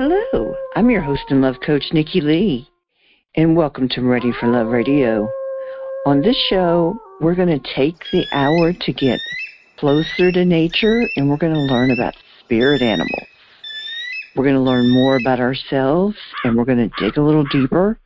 Hello, 0.00 0.54
I'm 0.76 0.90
your 0.90 1.00
host 1.00 1.24
and 1.28 1.42
love 1.42 1.56
coach, 1.66 1.86
Nikki 1.92 2.20
Lee, 2.20 2.68
and 3.34 3.56
welcome 3.56 3.88
to 3.88 4.00
Ready 4.00 4.30
for 4.30 4.46
Love 4.46 4.68
Radio. 4.68 5.28
On 6.06 6.22
this 6.22 6.36
show, 6.48 6.96
we're 7.20 7.34
going 7.34 7.48
to 7.48 7.74
take 7.74 7.96
the 8.12 8.24
hour 8.30 8.72
to 8.72 8.92
get 8.92 9.18
closer 9.76 10.30
to 10.30 10.44
nature 10.44 11.02
and 11.16 11.28
we're 11.28 11.36
going 11.36 11.52
to 11.52 11.74
learn 11.74 11.90
about 11.90 12.14
spirit 12.38 12.80
animals. 12.80 13.26
We're 14.36 14.44
going 14.44 14.54
to 14.54 14.60
learn 14.60 14.88
more 14.88 15.16
about 15.16 15.40
ourselves 15.40 16.14
and 16.44 16.56
we're 16.56 16.64
going 16.64 16.88
to 16.88 17.04
dig 17.04 17.18
a 17.18 17.22
little 17.22 17.46
deeper. 17.50 17.98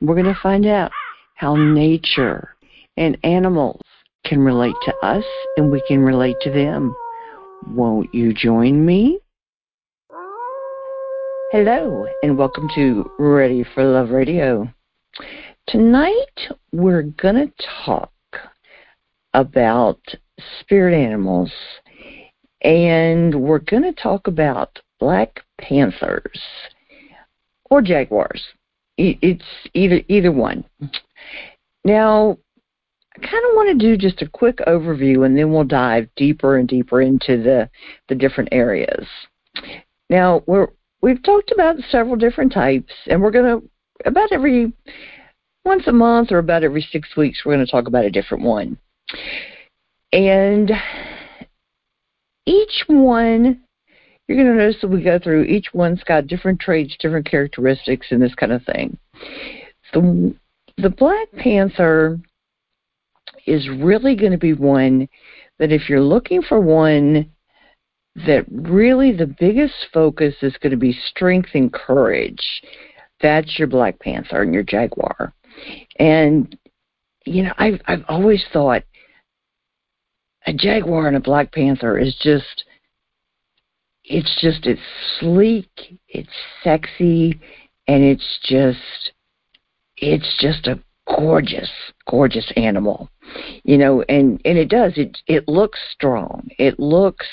We're 0.00 0.16
going 0.16 0.34
to 0.34 0.40
find 0.42 0.66
out 0.66 0.90
how 1.36 1.54
nature 1.54 2.56
and 2.96 3.16
animals 3.22 3.82
can 4.24 4.40
relate 4.40 4.74
to 4.86 4.96
us 5.06 5.24
and 5.56 5.70
we 5.70 5.84
can 5.86 6.00
relate 6.00 6.40
to 6.40 6.50
them. 6.50 6.96
Won't 7.64 8.12
you 8.12 8.34
join 8.34 8.84
me? 8.84 9.20
Hello, 11.50 12.06
and 12.22 12.36
welcome 12.36 12.68
to 12.74 13.10
Ready 13.18 13.64
for 13.64 13.82
Love 13.82 14.10
Radio. 14.10 14.70
Tonight, 15.66 16.50
we're 16.72 17.04
going 17.04 17.36
to 17.36 17.50
talk 17.86 18.12
about 19.32 19.98
spirit 20.60 20.94
animals, 20.94 21.50
and 22.60 23.34
we're 23.34 23.60
going 23.60 23.82
to 23.82 23.94
talk 23.94 24.26
about 24.26 24.78
black 25.00 25.40
panthers 25.58 26.38
or 27.70 27.80
jaguars. 27.80 28.44
It's 28.98 29.42
either 29.72 30.02
either 30.06 30.32
one. 30.32 30.66
Now, 31.82 32.36
I 33.16 33.20
kind 33.20 33.44
of 33.48 33.54
want 33.54 33.70
to 33.70 33.86
do 33.86 33.96
just 33.96 34.20
a 34.20 34.28
quick 34.28 34.58
overview, 34.66 35.24
and 35.24 35.34
then 35.34 35.50
we'll 35.50 35.64
dive 35.64 36.10
deeper 36.14 36.58
and 36.58 36.68
deeper 36.68 37.00
into 37.00 37.42
the 37.42 37.70
the 38.10 38.14
different 38.14 38.50
areas. 38.52 39.06
Now, 40.10 40.42
we're 40.46 40.68
we've 41.02 41.22
talked 41.22 41.52
about 41.52 41.76
several 41.90 42.16
different 42.16 42.52
types, 42.52 42.92
and 43.06 43.22
we're 43.22 43.30
going 43.30 43.60
to, 43.60 43.68
about 44.04 44.32
every, 44.32 44.72
once 45.64 45.86
a 45.86 45.92
month 45.92 46.32
or 46.32 46.38
about 46.38 46.64
every 46.64 46.86
six 46.92 47.16
weeks, 47.16 47.42
we're 47.44 47.54
going 47.54 47.64
to 47.64 47.70
talk 47.70 47.86
about 47.86 48.04
a 48.04 48.10
different 48.10 48.44
one. 48.44 48.78
And 50.12 50.72
each 52.46 52.84
one, 52.86 53.60
you're 54.26 54.38
going 54.38 54.56
to 54.56 54.62
notice 54.62 54.80
that 54.80 54.88
we 54.88 55.02
go 55.02 55.18
through, 55.18 55.44
each 55.44 55.68
one's 55.74 56.02
got 56.04 56.26
different 56.26 56.60
traits, 56.60 56.96
different 56.98 57.28
characteristics, 57.28 58.06
and 58.10 58.20
this 58.20 58.34
kind 58.34 58.52
of 58.52 58.62
thing. 58.64 58.96
The, 59.92 60.34
the 60.76 60.90
Black 60.90 61.30
Panther 61.38 62.18
is 63.46 63.68
really 63.68 64.14
going 64.14 64.32
to 64.32 64.38
be 64.38 64.52
one 64.52 65.08
that 65.58 65.72
if 65.72 65.88
you're 65.88 66.00
looking 66.00 66.42
for 66.42 66.60
one 66.60 67.30
that 68.14 68.44
really 68.50 69.12
the 69.12 69.34
biggest 69.38 69.74
focus 69.92 70.34
is 70.42 70.56
going 70.58 70.70
to 70.70 70.76
be 70.76 70.92
strength 70.92 71.50
and 71.54 71.72
courage. 71.72 72.62
That's 73.20 73.58
your 73.58 73.68
Black 73.68 73.98
Panther 74.00 74.42
and 74.42 74.52
your 74.52 74.62
Jaguar. 74.62 75.32
And 75.98 76.56
you 77.24 77.42
know, 77.42 77.52
I've 77.58 77.80
I've 77.86 78.04
always 78.08 78.44
thought 78.52 78.84
a 80.46 80.52
Jaguar 80.52 81.08
and 81.08 81.16
a 81.16 81.20
Black 81.20 81.52
Panther 81.52 81.98
is 81.98 82.16
just 82.22 82.64
it's 84.04 84.38
just 84.40 84.66
it's 84.66 84.80
sleek, 85.18 85.68
it's 86.08 86.32
sexy, 86.64 87.38
and 87.86 88.02
it's 88.02 88.38
just 88.44 89.12
it's 89.98 90.36
just 90.40 90.66
a 90.66 90.80
gorgeous, 91.06 91.70
gorgeous 92.08 92.50
animal. 92.56 93.10
You 93.64 93.76
know, 93.76 94.02
and 94.08 94.40
and 94.44 94.56
it 94.56 94.68
does 94.70 94.94
it 94.96 95.18
it 95.26 95.48
looks 95.48 95.78
strong. 95.92 96.48
It 96.58 96.78
looks 96.80 97.26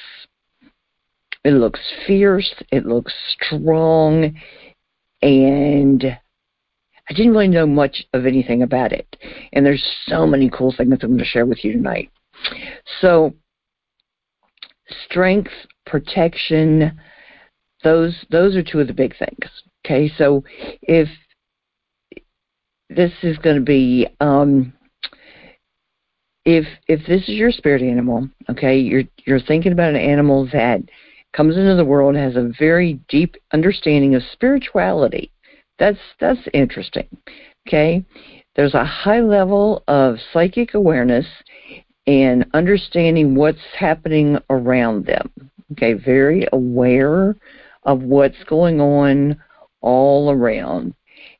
it 1.45 1.53
looks 1.53 1.79
fierce. 2.07 2.53
It 2.71 2.85
looks 2.85 3.13
strong. 3.29 4.33
And 5.21 6.03
I 6.03 7.13
didn't 7.13 7.33
really 7.33 7.47
know 7.47 7.67
much 7.67 8.03
of 8.13 8.25
anything 8.25 8.63
about 8.63 8.91
it. 8.91 9.15
And 9.53 9.63
there's 9.63 9.85
so 10.07 10.25
many 10.25 10.49
cool 10.49 10.73
things 10.75 10.91
I'm 11.01 11.09
going 11.09 11.19
to 11.19 11.25
share 11.25 11.45
with 11.45 11.63
you 11.63 11.71
tonight. 11.71 12.09
So, 12.99 13.33
strength, 15.05 15.51
protection, 15.85 16.99
those 17.83 18.25
those 18.31 18.55
are 18.55 18.63
two 18.63 18.79
of 18.79 18.87
the 18.87 18.93
big 18.93 19.15
things. 19.17 19.49
Okay, 19.85 20.11
so 20.17 20.43
if 20.81 21.07
this 22.89 23.11
is 23.21 23.37
going 23.37 23.57
to 23.57 23.61
be 23.61 24.07
um, 24.19 24.73
if 26.43 26.65
if 26.87 27.05
this 27.07 27.21
is 27.23 27.35
your 27.35 27.51
spirit 27.51 27.83
animal, 27.83 28.27
okay, 28.49 28.77
you're 28.77 29.03
you're 29.25 29.39
thinking 29.39 29.71
about 29.71 29.89
an 29.89 29.95
animal 30.01 30.47
that 30.51 30.81
comes 31.35 31.57
into 31.57 31.75
the 31.75 31.85
world 31.85 32.15
has 32.15 32.35
a 32.35 32.51
very 32.57 32.99
deep 33.09 33.35
understanding 33.51 34.15
of 34.15 34.23
spirituality. 34.31 35.31
That's 35.77 35.99
that's 36.19 36.39
interesting. 36.53 37.07
Okay? 37.67 38.05
There's 38.55 38.73
a 38.73 38.85
high 38.85 39.19
level 39.19 39.83
of 39.87 40.15
psychic 40.31 40.73
awareness 40.73 41.25
and 42.07 42.45
understanding 42.53 43.35
what's 43.35 43.59
happening 43.77 44.37
around 44.49 45.05
them. 45.05 45.29
Okay, 45.73 45.93
very 45.93 46.47
aware 46.53 47.35
of 47.83 48.01
what's 48.01 48.43
going 48.47 48.79
on 48.79 49.41
all 49.81 50.31
around. 50.31 50.93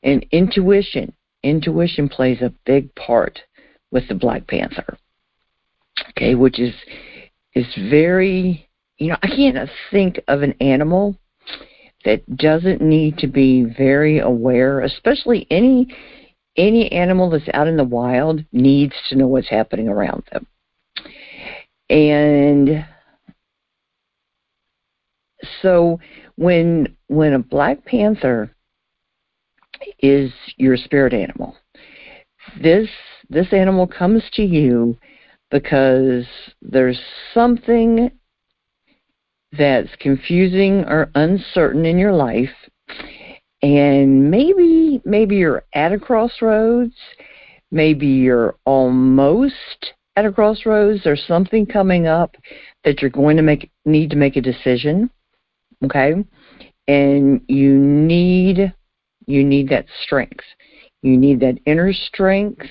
And 0.03 0.25
intuition, 0.31 1.13
intuition 1.43 2.09
plays 2.09 2.41
a 2.41 2.53
big 2.65 2.93
part 2.95 3.39
with 3.91 4.07
the 4.09 4.15
Black 4.15 4.47
Panther. 4.47 4.97
Okay, 6.09 6.35
which 6.35 6.59
is 6.59 6.73
is 7.53 7.67
very 7.89 8.67
you 8.97 9.09
know, 9.09 9.17
I 9.21 9.27
can't 9.27 9.69
think 9.91 10.19
of 10.27 10.41
an 10.41 10.55
animal 10.61 11.17
that 12.05 12.37
doesn't 12.37 12.81
need 12.81 13.17
to 13.17 13.27
be 13.27 13.63
very 13.63 14.19
aware, 14.19 14.81
especially 14.81 15.47
any 15.49 15.87
any 16.57 16.89
animal 16.91 17.29
that's 17.29 17.49
out 17.53 17.67
in 17.67 17.75
the 17.75 17.83
wild 17.83 18.43
needs 18.53 18.93
to 19.09 19.15
know 19.15 19.27
what's 19.27 19.49
happening 19.49 19.89
around 19.89 20.23
them. 20.31 20.47
And 21.89 22.85
so 25.61 25.99
when 26.35 26.95
when 27.07 27.33
a 27.33 27.39
black 27.39 27.83
panther 27.85 28.55
is 29.99 30.31
your 30.55 30.77
spirit 30.77 31.13
animal, 31.13 31.57
this 32.61 32.87
this 33.29 33.51
animal 33.51 33.87
comes 33.87 34.23
to 34.33 34.43
you 34.43 34.97
because 35.51 36.25
there's 36.61 36.99
something 37.33 38.11
that's 39.57 39.89
confusing 39.99 40.83
or 40.85 41.09
uncertain 41.15 41.85
in 41.85 41.97
your 41.97 42.13
life 42.13 42.49
and 43.61 44.29
maybe 44.29 45.01
maybe 45.05 45.35
you're 45.35 45.63
at 45.73 45.91
a 45.91 45.99
crossroads 45.99 46.95
maybe 47.71 48.07
you're 48.07 48.55
almost 48.65 49.93
at 50.15 50.25
a 50.25 50.31
crossroads 50.31 51.03
there's 51.03 51.25
something 51.27 51.65
coming 51.65 52.07
up 52.07 52.35
that 52.83 53.01
you're 53.01 53.09
going 53.09 53.37
to 53.37 53.43
make 53.43 53.71
need 53.85 54.09
to 54.09 54.15
make 54.15 54.35
a 54.35 54.41
decision 54.41 55.09
okay? 55.83 56.13
And 56.87 57.41
you 57.47 57.77
need 57.77 58.73
you 59.27 59.43
need 59.43 59.69
that 59.69 59.85
strength. 60.03 60.43
You 61.01 61.17
need 61.17 61.39
that 61.39 61.57
inner 61.65 61.93
strength. 61.93 62.65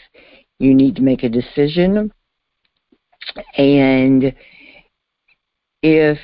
You 0.59 0.75
need 0.75 0.97
to 0.97 1.03
make 1.03 1.25
a 1.25 1.29
decision. 1.29 2.13
And 3.57 4.35
if 5.83 6.19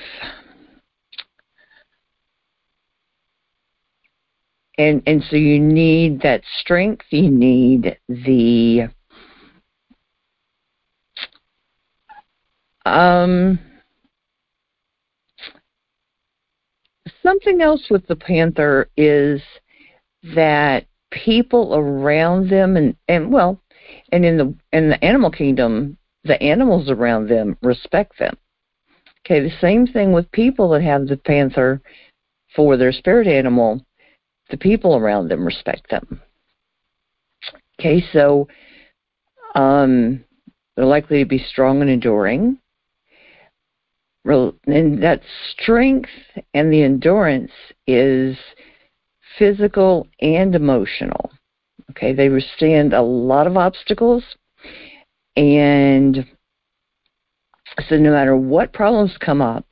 and 4.81 5.03
and 5.07 5.23
so 5.29 5.37
you 5.37 5.61
need 5.61 6.23
that 6.23 6.43
strength. 6.59 7.05
You 7.11 7.31
need 7.31 7.99
the 8.09 8.89
um 12.87 13.59
something 17.23 17.61
else 17.61 17.89
with 17.91 18.07
the 18.07 18.17
panther 18.17 18.89
is 18.97 19.43
that 20.35 20.87
people 21.11 21.75
around 21.75 22.49
them 22.49 22.79
and 22.79 22.97
and 23.07 23.31
well 23.31 23.61
and 24.13 24.25
in 24.25 24.39
the 24.39 24.55
in 24.73 24.89
the 24.89 25.05
animal 25.05 25.31
kingdom 25.31 25.99
the 26.25 26.43
animals 26.43 26.89
around 26.89 27.29
them 27.29 27.55
respect 27.61 28.19
them. 28.19 28.35
Okay 29.27 29.41
the 29.41 29.55
same 29.61 29.87
thing 29.87 30.13
with 30.13 30.33
people 30.33 30.71
that 30.71 30.83
have 30.83 31.07
the 31.07 31.19
panther 31.19 31.83
for 32.57 32.79
their 32.79 32.93
spirit 32.93 33.27
animal 33.27 33.85
the 34.51 34.57
people 34.57 34.97
around 34.97 35.29
them 35.29 35.45
respect 35.45 35.89
them. 35.91 36.21
Okay, 37.79 38.05
so 38.13 38.49
um, 39.55 40.25
they're 40.77 40.85
likely 40.85 41.21
to 41.21 41.29
be 41.29 41.39
strong 41.39 41.81
and 41.81 41.91
enduring. 41.91 42.59
And 44.25 45.03
that 45.03 45.23
strength 45.53 46.11
and 46.53 46.73
the 46.73 46.83
endurance 46.83 47.53
is 47.87 48.37
physical 49.39 50.07
and 50.21 50.55
emotional. 50.55 51.31
Okay, 51.93 52.13
they 52.13 52.29
withstand 52.29 52.93
a 52.93 53.03
lot 53.03 53.47
of 53.47 53.57
obstacles, 53.57 54.23
and 55.37 56.25
so 57.89 57.97
no 57.97 58.13
matter 58.13 58.37
what 58.37 58.73
problems 58.73 59.17
come 59.19 59.41
up 59.41 59.65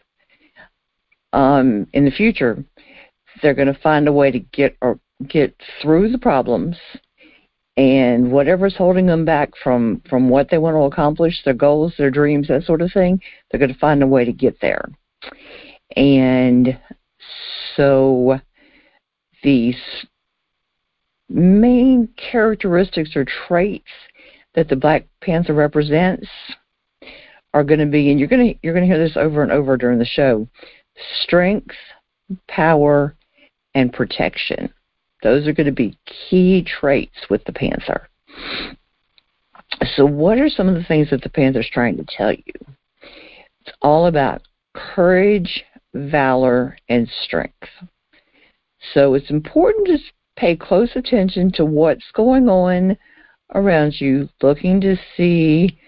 um, 1.32 1.86
in 1.92 2.04
the 2.04 2.10
future, 2.10 2.64
they're 3.42 3.54
going 3.54 3.72
to 3.72 3.80
find 3.80 4.08
a 4.08 4.12
way 4.12 4.30
to 4.30 4.38
get 4.38 4.76
or 4.80 4.98
get 5.28 5.54
through 5.82 6.10
the 6.10 6.18
problems 6.18 6.76
and 7.76 8.30
whatever's 8.30 8.76
holding 8.76 9.06
them 9.06 9.24
back 9.24 9.50
from 9.62 10.02
from 10.08 10.28
what 10.28 10.50
they 10.50 10.58
want 10.58 10.74
to 10.74 10.82
accomplish 10.82 11.42
their 11.44 11.54
goals 11.54 11.94
their 11.98 12.10
dreams 12.10 12.48
that 12.48 12.64
sort 12.64 12.82
of 12.82 12.92
thing 12.92 13.20
they're 13.50 13.60
going 13.60 13.72
to 13.72 13.78
find 13.78 14.02
a 14.02 14.06
way 14.06 14.24
to 14.24 14.32
get 14.32 14.60
there. 14.60 14.84
And 15.96 16.78
so 17.76 18.38
these 19.42 19.76
main 21.28 22.08
characteristics 22.16 23.14
or 23.14 23.24
traits 23.46 23.84
that 24.54 24.68
the 24.68 24.76
black 24.76 25.06
panther 25.20 25.54
represents 25.54 26.26
are 27.54 27.64
going 27.64 27.80
to 27.80 27.86
be 27.86 28.10
and 28.10 28.18
you're 28.18 28.28
going 28.28 28.54
to 28.54 28.58
you're 28.62 28.74
going 28.74 28.88
to 28.88 28.92
hear 28.94 29.02
this 29.02 29.16
over 29.16 29.42
and 29.42 29.52
over 29.52 29.76
during 29.76 29.98
the 29.98 30.04
show 30.04 30.46
strength 31.22 31.74
power 32.48 33.14
and 33.78 33.92
protection. 33.92 34.68
Those 35.22 35.46
are 35.46 35.52
going 35.52 35.66
to 35.66 35.72
be 35.72 35.96
key 36.04 36.64
traits 36.64 37.30
with 37.30 37.44
the 37.44 37.52
panther. 37.52 38.08
So 39.94 40.04
what 40.04 40.38
are 40.38 40.48
some 40.48 40.68
of 40.68 40.74
the 40.74 40.82
things 40.82 41.10
that 41.10 41.22
the 41.22 41.28
panther's 41.28 41.70
trying 41.72 41.96
to 41.98 42.04
tell 42.04 42.32
you? 42.32 42.52
It's 43.60 43.76
all 43.80 44.06
about 44.06 44.42
courage 44.74 45.64
valor 45.94 46.76
and 46.88 47.08
strength. 47.22 47.68
So 48.94 49.14
it's 49.14 49.30
important 49.30 49.86
to 49.86 49.98
pay 50.36 50.56
close 50.56 50.90
attention 50.96 51.52
to 51.52 51.64
what's 51.64 52.10
going 52.14 52.48
on 52.48 52.96
around 53.54 54.00
you, 54.00 54.28
looking 54.42 54.80
to 54.80 54.96
see 55.16 55.78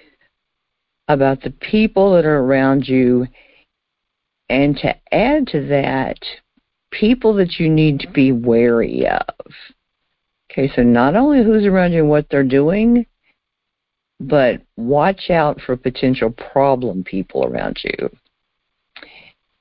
about 1.08 1.42
the 1.42 1.50
people 1.50 2.14
that 2.14 2.24
are 2.24 2.38
around 2.38 2.86
you, 2.86 3.26
and 4.48 4.76
to 4.76 4.94
add 5.12 5.48
to 5.48 5.66
that, 5.66 6.18
people 6.90 7.34
that 7.34 7.58
you 7.58 7.68
need 7.68 8.00
to 8.00 8.08
be 8.08 8.32
wary 8.32 9.06
of. 9.06 9.54
Okay, 10.50 10.70
so 10.74 10.82
not 10.82 11.14
only 11.14 11.44
who's 11.44 11.64
around 11.64 11.92
you 11.92 12.00
and 12.00 12.10
what 12.10 12.26
they're 12.28 12.42
doing, 12.42 13.06
but 14.18 14.60
watch 14.76 15.30
out 15.30 15.60
for 15.60 15.76
potential 15.76 16.30
problem 16.30 17.04
people 17.04 17.44
around 17.44 17.78
you. 17.84 18.10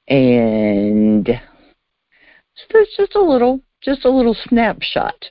And 0.08 1.28
so 1.28 2.64
that's 2.74 2.98
just 2.98 3.16
a 3.16 3.22
little 3.22 3.62
just 3.82 4.04
a 4.06 4.10
little 4.10 4.36
snapshot 4.48 5.30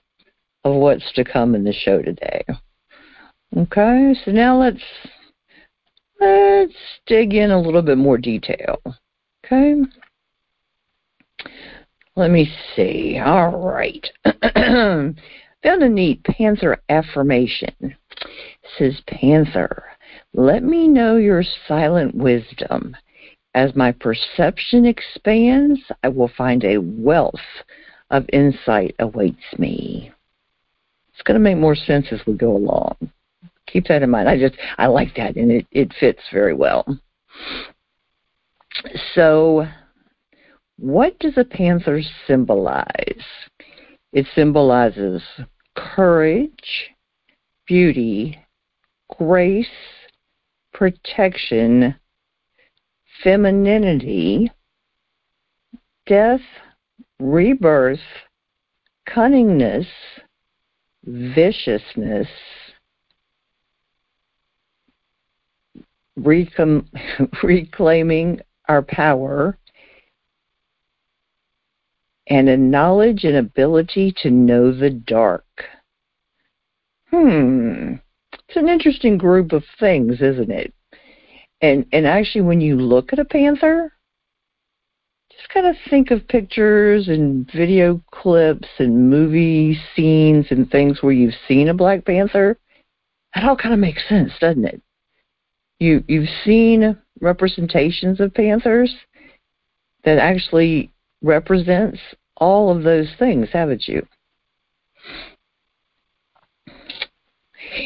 of 0.64 0.74
what's 0.74 1.12
to 1.12 1.24
come 1.24 1.54
in 1.54 1.64
the 1.64 1.72
show 1.72 2.00
today. 2.00 2.44
Okay, 3.56 4.14
so 4.24 4.30
now 4.30 4.58
let's 4.58 4.82
let's 6.20 6.72
dig 7.06 7.34
in 7.34 7.50
a 7.50 7.60
little 7.60 7.82
bit 7.82 7.98
more 7.98 8.18
detail. 8.18 8.80
Okay. 9.44 9.74
Let 12.18 12.32
me 12.32 12.52
see. 12.74 13.16
All 13.24 13.56
right. 13.56 14.04
Found 14.56 15.16
a 15.64 15.88
neat 15.88 16.24
Panther 16.24 16.82
affirmation. 16.88 17.72
It 17.80 17.96
says 18.76 19.00
Panther, 19.06 19.84
let 20.34 20.64
me 20.64 20.88
know 20.88 21.14
your 21.14 21.44
silent 21.68 22.16
wisdom. 22.16 22.96
As 23.54 23.76
my 23.76 23.92
perception 23.92 24.84
expands, 24.84 25.78
I 26.02 26.08
will 26.08 26.30
find 26.36 26.64
a 26.64 26.78
wealth 26.78 27.34
of 28.10 28.26
insight 28.32 28.96
awaits 28.98 29.56
me. 29.56 30.10
It's 31.12 31.22
going 31.22 31.36
to 31.36 31.40
make 31.40 31.56
more 31.56 31.76
sense 31.76 32.06
as 32.10 32.26
we 32.26 32.32
go 32.32 32.50
along. 32.56 32.96
Keep 33.68 33.86
that 33.86 34.02
in 34.02 34.10
mind. 34.10 34.28
I 34.28 34.36
just 34.36 34.56
I 34.76 34.88
like 34.88 35.14
that, 35.14 35.36
and 35.36 35.52
it 35.52 35.66
it 35.70 35.94
fits 36.00 36.22
very 36.32 36.54
well. 36.54 36.84
So, 39.14 39.68
what 40.78 41.18
does 41.18 41.36
a 41.36 41.44
panther 41.44 42.00
symbolize? 42.26 43.24
It 44.12 44.26
symbolizes 44.34 45.22
courage, 45.74 46.90
beauty, 47.66 48.38
grace, 49.18 49.66
protection, 50.72 51.96
femininity, 53.22 54.50
death, 56.06 56.40
rebirth, 57.18 57.98
cunningness, 59.08 59.86
viciousness, 61.04 62.28
reclaiming 67.42 68.40
our 68.68 68.82
power, 68.82 69.58
and 72.28 72.48
a 72.48 72.56
knowledge 72.56 73.24
and 73.24 73.36
ability 73.36 74.14
to 74.22 74.30
know 74.30 74.72
the 74.72 74.90
dark. 74.90 75.44
Hmm. 77.10 77.94
It's 78.32 78.56
an 78.56 78.68
interesting 78.68 79.18
group 79.18 79.52
of 79.52 79.64
things, 79.80 80.20
isn't 80.20 80.50
it? 80.50 80.72
And 81.60 81.86
and 81.92 82.06
actually 82.06 82.42
when 82.42 82.60
you 82.60 82.76
look 82.76 83.12
at 83.12 83.18
a 83.18 83.24
panther, 83.24 83.92
just 85.30 85.48
kind 85.48 85.66
of 85.66 85.76
think 85.88 86.10
of 86.10 86.28
pictures 86.28 87.08
and 87.08 87.50
video 87.52 88.02
clips 88.12 88.68
and 88.78 89.10
movie 89.10 89.78
scenes 89.94 90.46
and 90.50 90.70
things 90.70 91.02
where 91.02 91.12
you've 91.12 91.34
seen 91.46 91.68
a 91.68 91.74
Black 91.74 92.04
Panther. 92.04 92.58
That 93.34 93.44
all 93.44 93.56
kind 93.56 93.74
of 93.74 93.80
makes 93.80 94.06
sense, 94.08 94.32
doesn't 94.40 94.64
it? 94.64 94.82
You 95.80 96.04
you've 96.08 96.28
seen 96.44 96.98
representations 97.20 98.20
of 98.20 98.34
panthers 98.34 98.94
that 100.04 100.18
actually 100.18 100.92
represents 101.22 101.98
all 102.36 102.74
of 102.74 102.84
those 102.84 103.08
things, 103.18 103.48
haven't 103.52 103.88
you? 103.88 104.06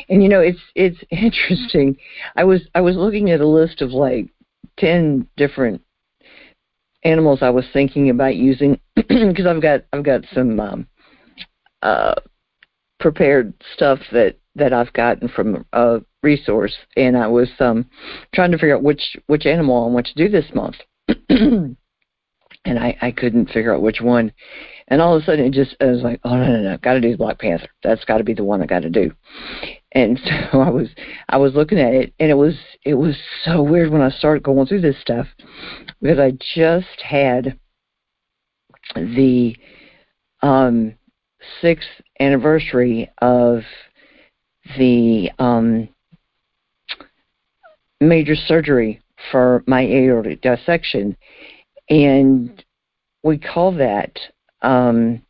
And 0.08 0.22
you 0.22 0.28
know, 0.28 0.40
it's 0.40 0.60
it's 0.74 0.98
interesting. 1.10 1.96
I 2.36 2.44
was 2.44 2.62
I 2.74 2.80
was 2.80 2.96
looking 2.96 3.30
at 3.30 3.40
a 3.40 3.46
list 3.46 3.82
of 3.82 3.90
like 3.90 4.28
ten 4.78 5.26
different 5.36 5.82
animals 7.04 7.40
I 7.42 7.50
was 7.50 7.64
thinking 7.72 8.10
about 8.10 8.36
using 8.36 8.78
because 8.94 9.46
I've 9.46 9.62
got 9.62 9.82
I've 9.92 10.04
got 10.04 10.22
some 10.32 10.60
um, 10.60 10.86
uh, 11.82 12.14
prepared 13.00 13.54
stuff 13.74 13.98
that 14.12 14.36
that 14.54 14.72
I've 14.72 14.92
gotten 14.92 15.28
from 15.28 15.64
a 15.72 16.00
resource, 16.22 16.76
and 16.96 17.16
I 17.16 17.26
was 17.26 17.48
um, 17.58 17.88
trying 18.34 18.52
to 18.52 18.58
figure 18.58 18.76
out 18.76 18.82
which 18.82 19.16
which 19.26 19.46
animal 19.46 19.84
I 19.84 19.88
want 19.88 20.06
to 20.06 20.14
do 20.14 20.28
this 20.28 20.46
month, 20.54 20.76
and 22.64 22.78
I 22.78 22.96
I 23.00 23.10
couldn't 23.10 23.50
figure 23.50 23.74
out 23.74 23.82
which 23.82 24.00
one, 24.00 24.32
and 24.88 25.00
all 25.00 25.16
of 25.16 25.22
a 25.22 25.24
sudden 25.24 25.46
it 25.46 25.52
just 25.52 25.76
I 25.80 25.86
was 25.86 26.02
like, 26.02 26.20
oh 26.24 26.36
no 26.36 26.46
no 26.46 26.62
no, 26.62 26.76
got 26.78 26.94
to 26.94 27.00
do 27.00 27.16
Black 27.16 27.38
Panther. 27.38 27.68
That's 27.82 28.04
got 28.04 28.18
to 28.18 28.24
be 28.24 28.34
the 28.34 28.44
one 28.44 28.62
I 28.62 28.66
got 28.66 28.82
to 28.82 28.90
do, 28.90 29.12
and 29.92 30.20
so 30.52 30.60
I 30.60 30.70
was 30.70 30.88
I 31.28 31.36
was 31.38 31.54
looking 31.54 31.78
at 31.78 31.94
it, 31.94 32.12
and 32.18 32.30
it 32.30 32.34
was 32.34 32.54
it 32.84 32.94
was 32.94 33.16
so 33.44 33.62
weird 33.62 33.90
when 33.90 34.02
I 34.02 34.10
started 34.10 34.42
going 34.42 34.66
through 34.66 34.82
this 34.82 35.00
stuff 35.00 35.26
because 36.00 36.18
I 36.18 36.32
just 36.54 37.00
had 37.02 37.58
the 38.94 39.56
um, 40.42 40.94
sixth 41.60 41.88
anniversary 42.20 43.10
of 43.20 43.62
the 44.76 45.30
um, 45.38 45.88
major 48.00 48.34
surgery 48.34 49.00
for 49.30 49.62
my 49.66 49.82
aortic 49.82 50.40
dissection, 50.42 51.16
and 51.88 52.64
we 53.22 53.38
call 53.38 53.72
that 53.72 54.18
um, 54.62 55.22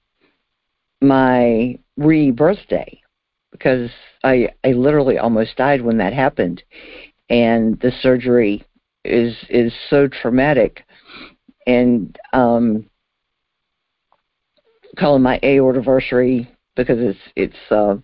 my 1.00 1.78
rebirthday 1.98 2.98
because 3.50 3.90
I 4.24 4.48
I 4.64 4.72
literally 4.72 5.18
almost 5.18 5.56
died 5.56 5.82
when 5.82 5.98
that 5.98 6.12
happened, 6.12 6.62
and 7.28 7.78
the 7.80 7.92
surgery 8.00 8.64
is 9.04 9.36
is 9.48 9.72
so 9.90 10.08
traumatic, 10.08 10.84
and 11.66 12.16
um, 12.32 12.86
calling 14.98 15.22
my 15.22 15.38
aortiversary 15.40 16.48
because 16.76 16.98
it's 16.98 17.18
it's 17.36 17.70
uh, 17.70 17.96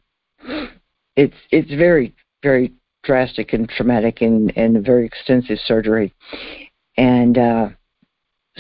it's 1.17 1.37
it's 1.51 1.71
very 1.71 2.15
very 2.43 2.73
drastic 3.05 3.53
and 3.53 3.69
traumatic 3.69 4.21
and 4.21 4.53
and 4.57 4.77
a 4.77 4.81
very 4.81 5.07
extensive 5.07 5.59
surgery, 5.65 6.13
and 6.97 7.39
uh, 7.39 7.69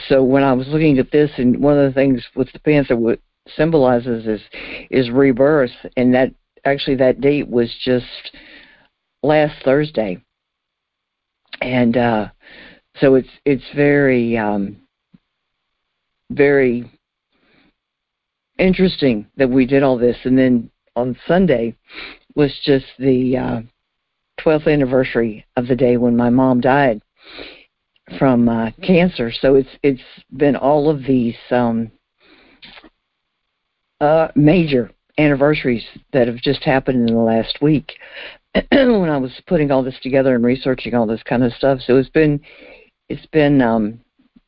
so 0.07 0.23
when 0.23 0.45
I 0.45 0.53
was 0.53 0.69
looking 0.69 0.99
at 0.99 1.11
this, 1.11 1.31
and 1.39 1.61
one 1.61 1.77
of 1.77 1.85
the 1.85 1.95
things 1.95 2.25
with 2.37 2.53
the 2.53 2.61
panther 2.61 2.97
what 2.97 3.21
symbolizes 3.57 4.27
is 4.27 4.41
is 4.91 5.11
rebirth, 5.11 5.71
and 5.97 6.15
that 6.15 6.33
actually 6.65 6.97
that 6.97 7.21
date 7.21 7.49
was 7.49 7.75
just 7.85 8.07
last 9.23 9.55
Thursday, 9.65 10.23
and 11.61 11.97
uh, 11.97 12.29
so 13.01 13.17
it's 13.17 13.29
it's 13.45 13.65
very 13.75 14.37
um, 14.37 14.77
very 16.31 16.91
interesting 18.59 19.27
that 19.37 19.51
we 19.51 19.67
did 19.67 19.83
all 19.83 19.99
this, 19.99 20.19
and 20.25 20.39
then 20.39 20.71
on 20.95 21.17
Sunday 21.27 21.75
was 22.35 22.53
just 22.65 22.87
the 22.99 23.37
uh, 23.37 23.61
12th 24.41 24.73
anniversary 24.73 25.45
of 25.57 25.67
the 25.67 25.77
day 25.77 25.97
when 25.97 26.17
my 26.17 26.31
mom 26.31 26.61
died 26.61 27.01
from 28.19 28.49
uh, 28.49 28.71
cancer. 28.83 29.33
So 29.33 29.55
it's 29.55 29.69
it's 29.83 30.03
been 30.37 30.57
all 30.57 30.89
of 30.91 31.03
these 31.05 31.37
um, 31.51 31.91
uh, 34.01 34.29
major 34.35 34.91
anniversaries 35.19 35.85
that 36.13 36.29
have 36.29 36.37
just 36.37 36.63
happened 36.63 37.09
in 37.09 37.15
the 37.15 37.21
last 37.21 37.59
week 37.61 37.93
when 38.73 39.11
I 39.11 39.19
was 39.19 39.33
putting 39.47 39.71
all 39.71 39.83
this 39.83 39.99
together 40.03 40.35
and 40.35 40.45
researching 40.45 40.95
all 40.95 41.07
this 41.07 41.23
kind 41.25 41.43
of 41.43 41.53
stuff. 41.53 41.81
So 41.81 41.97
it's 41.97 42.09
been 42.09 42.41
it's 43.09 43.27
been 43.27 43.61
um, 43.61 44.01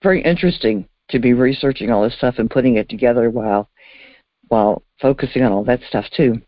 very 0.02 0.22
interesting 0.22 0.88
to 1.10 1.18
be 1.18 1.32
researching 1.32 1.90
all 1.90 2.02
this 2.02 2.16
stuff 2.16 2.36
and 2.38 2.50
putting 2.50 2.76
it 2.76 2.88
together 2.88 3.30
while 3.30 3.68
while 4.48 4.82
focusing 5.00 5.42
on 5.42 5.52
all 5.52 5.64
that 5.64 5.80
stuff 5.88 6.06
too. 6.16 6.40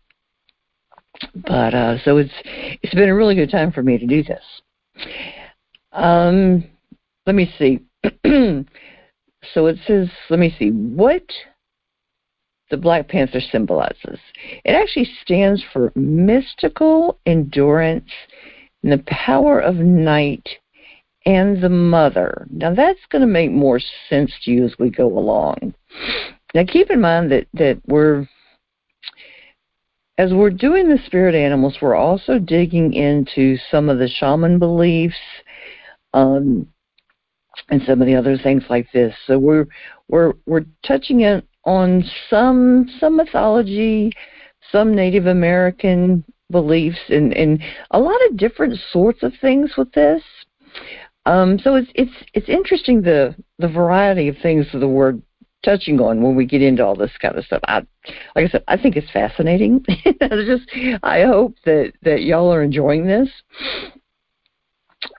But 1.35 1.73
uh, 1.73 1.97
so 2.03 2.17
it's 2.17 2.33
it's 2.81 2.95
been 2.95 3.09
a 3.09 3.15
really 3.15 3.35
good 3.35 3.51
time 3.51 3.71
for 3.71 3.83
me 3.83 3.97
to 3.97 4.07
do 4.07 4.23
this. 4.23 4.43
Um, 5.91 6.65
let 7.25 7.35
me 7.35 7.53
see. 7.57 7.79
so 9.53 9.65
it 9.65 9.77
says, 9.85 10.09
let 10.29 10.39
me 10.39 10.55
see 10.57 10.69
what 10.69 11.23
the 12.69 12.77
Black 12.77 13.07
Panther 13.07 13.39
symbolizes. 13.39 14.19
It 14.65 14.71
actually 14.71 15.09
stands 15.21 15.63
for 15.71 15.91
mystical 15.95 17.19
endurance 17.25 18.09
and 18.81 18.91
the 18.91 19.03
power 19.07 19.59
of 19.59 19.75
night 19.75 20.47
and 21.25 21.61
the 21.61 21.69
mother. 21.69 22.47
Now 22.49 22.73
that's 22.73 22.99
going 23.09 23.21
to 23.21 23.27
make 23.27 23.51
more 23.51 23.79
sense 24.09 24.31
to 24.43 24.51
you 24.51 24.65
as 24.65 24.73
we 24.77 24.89
go 24.89 25.07
along. 25.07 25.73
Now 26.53 26.65
keep 26.65 26.89
in 26.89 26.99
mind 26.99 27.31
that 27.31 27.47
that 27.53 27.79
we're 27.87 28.27
as 30.17 30.31
we're 30.31 30.51
doing 30.51 30.89
the 30.89 30.99
spirit 31.05 31.33
animals, 31.33 31.77
we're 31.81 31.95
also 31.95 32.37
digging 32.37 32.93
into 32.93 33.57
some 33.71 33.89
of 33.89 33.97
the 33.97 34.07
shaman 34.07 34.59
beliefs 34.59 35.15
um, 36.13 36.67
and 37.69 37.81
some 37.85 38.01
of 38.01 38.07
the 38.07 38.15
other 38.15 38.37
things 38.37 38.63
like 38.69 38.91
this. 38.91 39.15
So 39.25 39.37
we're 39.37 39.67
we're 40.07 40.33
we're 40.45 40.65
touching 40.85 41.21
it 41.21 41.47
on 41.65 42.03
some 42.29 42.89
some 42.99 43.15
mythology, 43.15 44.11
some 44.71 44.95
Native 44.95 45.27
American 45.27 46.23
beliefs, 46.51 46.99
and 47.09 47.33
and 47.33 47.61
a 47.91 47.99
lot 47.99 48.19
of 48.29 48.37
different 48.37 48.77
sorts 48.91 49.23
of 49.23 49.33
things 49.41 49.71
with 49.77 49.91
this. 49.93 50.21
Um, 51.25 51.57
so 51.59 51.75
it's 51.75 51.91
it's 51.95 52.11
it's 52.33 52.49
interesting 52.49 53.01
the 53.01 53.35
the 53.59 53.67
variety 53.67 54.27
of 54.27 54.37
things 54.41 54.65
that 54.71 54.79
the 54.79 54.87
word 54.87 55.21
touching 55.63 55.99
on 56.01 56.21
when 56.21 56.35
we 56.35 56.45
get 56.45 56.61
into 56.61 56.85
all 56.85 56.95
this 56.95 57.17
kind 57.21 57.37
of 57.37 57.45
stuff. 57.45 57.61
I, 57.67 57.77
like 58.35 58.45
I 58.45 58.47
said, 58.49 58.63
I 58.67 58.77
think 58.77 58.97
it's 58.97 59.09
fascinating. 59.11 59.85
just 60.21 60.69
I 61.03 61.23
hope 61.23 61.55
that 61.65 61.93
that 62.03 62.23
y'all 62.23 62.53
are 62.53 62.63
enjoying 62.63 63.05
this. 63.05 63.29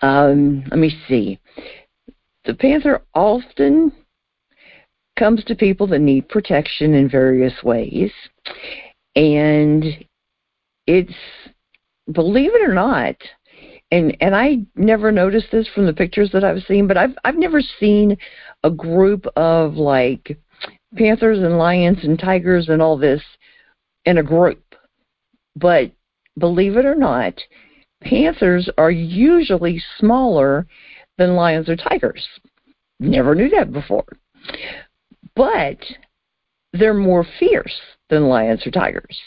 Um, 0.03 0.65
let 0.71 0.79
me 0.79 0.99
see. 1.09 1.39
The 2.45 2.55
panther 2.55 3.03
often 3.15 3.93
comes 5.19 5.45
to 5.45 5.55
people 5.55 5.87
that 5.89 6.01
need 6.01 6.29
protection 6.29 6.95
in 6.95 7.09
various 7.09 7.63
ways, 7.63 8.13
and 9.17 9.85
it's 10.87 11.15
believe 12.13 12.55
it 12.55 12.69
or 12.69 12.75
not, 12.75 13.17
and 13.91 14.17
and 14.21 14.35
I 14.35 14.59
never 14.77 15.11
noticed 15.11 15.51
this 15.53 15.69
from 15.69 15.87
the 15.87 15.93
pictures 15.93 16.31
that 16.33 16.45
I've 16.45 16.63
seen, 16.65 16.87
but 16.87 16.99
I've 16.99 17.17
I've 17.25 17.39
never 17.39 17.63
seen 17.63 18.17
a 18.63 18.71
group 18.71 19.27
of 19.37 19.75
like 19.75 20.39
panthers 20.97 21.39
and 21.39 21.59
lions 21.59 21.99
and 22.03 22.19
tigers 22.19 22.69
and 22.69 22.83
all 22.83 22.99
this 22.99 23.23
in 24.05 24.19
a 24.19 24.23
group. 24.23 24.63
But 25.57 25.93
believe 26.37 26.77
it 26.77 26.85
or 26.85 26.95
not, 26.95 27.41
panthers 28.03 28.69
are 28.77 28.91
usually 28.91 29.83
smaller 29.99 30.67
than 31.19 31.35
lions 31.35 31.69
or 31.69 31.77
tigers. 31.77 32.27
Never 33.01 33.35
knew 33.35 33.49
that 33.51 33.73
before. 33.73 34.07
But 35.35 35.79
they're 36.73 36.95
more 36.95 37.27
fierce 37.39 37.75
than 38.09 38.29
lions 38.29 38.67
or 38.67 38.71
tigers. 38.71 39.19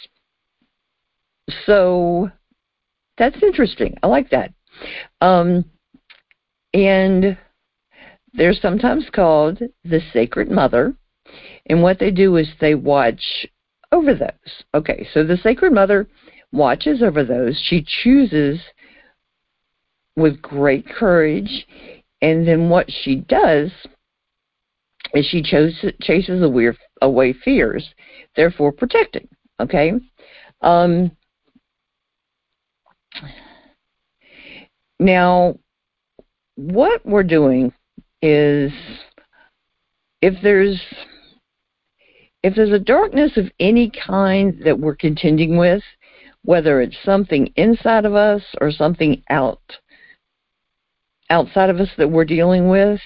So 1.65 2.29
that's 3.17 3.41
interesting. 3.41 3.97
I 4.03 4.07
like 4.07 4.29
that. 4.29 4.53
Um, 5.21 5.65
and 6.73 7.37
they're 8.33 8.53
sometimes 8.53 9.05
called 9.13 9.59
the 9.83 10.01
Sacred 10.13 10.51
Mother. 10.51 10.93
And 11.67 11.81
what 11.81 11.99
they 11.99 12.11
do 12.11 12.35
is 12.37 12.47
they 12.59 12.75
watch 12.75 13.47
over 13.91 14.13
those. 14.13 14.63
Okay, 14.73 15.07
so 15.13 15.23
the 15.23 15.37
Sacred 15.37 15.73
Mother 15.73 16.07
watches 16.51 17.01
over 17.01 17.23
those. 17.23 17.59
She 17.67 17.85
chooses 18.03 18.59
with 20.17 20.41
great 20.41 20.85
courage. 20.85 21.65
And 22.21 22.45
then 22.45 22.67
what 22.67 22.91
she 23.03 23.17
does 23.17 23.71
is 25.13 25.25
she 25.25 25.41
chases, 25.41 25.93
chases 26.01 26.41
away, 26.41 26.71
away 27.01 27.31
fears, 27.31 27.87
therefore 28.35 28.73
protecting. 28.73 29.29
Okay? 29.61 29.93
Um, 30.61 31.11
now, 34.99 35.57
what 36.55 37.05
we're 37.05 37.23
doing 37.23 37.71
is 38.21 38.71
if 40.21 40.33
there's 40.41 40.81
if 42.43 42.55
there's 42.55 42.71
a 42.71 42.79
darkness 42.79 43.35
of 43.35 43.51
any 43.59 43.91
kind 44.07 44.59
that 44.63 44.79
we're 44.79 44.95
contending 44.95 45.57
with, 45.57 45.83
whether 46.43 46.81
it's 46.81 46.97
something 47.03 47.51
inside 47.55 48.05
of 48.05 48.15
us 48.15 48.41
or 48.61 48.71
something 48.71 49.21
out 49.29 49.61
outside 51.29 51.69
of 51.69 51.79
us 51.79 51.89
that 51.97 52.09
we're 52.09 52.25
dealing 52.25 52.69
with, 52.69 52.99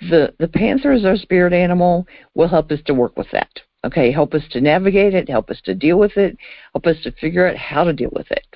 the 0.00 0.34
the 0.38 0.48
panther 0.48 0.92
is 0.92 1.04
our 1.04 1.16
spirit 1.16 1.52
animal 1.52 2.06
will 2.34 2.48
help 2.48 2.70
us 2.70 2.80
to 2.86 2.94
work 2.94 3.16
with 3.16 3.30
that. 3.32 3.50
Okay, 3.84 4.10
help 4.10 4.32
us 4.32 4.42
to 4.50 4.60
navigate 4.60 5.14
it, 5.14 5.28
help 5.28 5.50
us 5.50 5.60
to 5.64 5.74
deal 5.74 5.98
with 5.98 6.16
it, 6.16 6.36
help 6.72 6.86
us 6.86 6.96
to 7.02 7.12
figure 7.12 7.46
out 7.46 7.56
how 7.56 7.84
to 7.84 7.92
deal 7.92 8.10
with 8.12 8.30
it. 8.30 8.46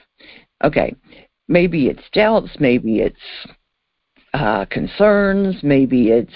Okay, 0.64 0.94
maybe 1.48 1.88
it's 1.88 2.02
doubts, 2.12 2.50
maybe 2.58 3.00
it's 3.00 3.16
uh, 4.32 4.64
concerns, 4.66 5.56
maybe 5.62 6.08
it's 6.08 6.32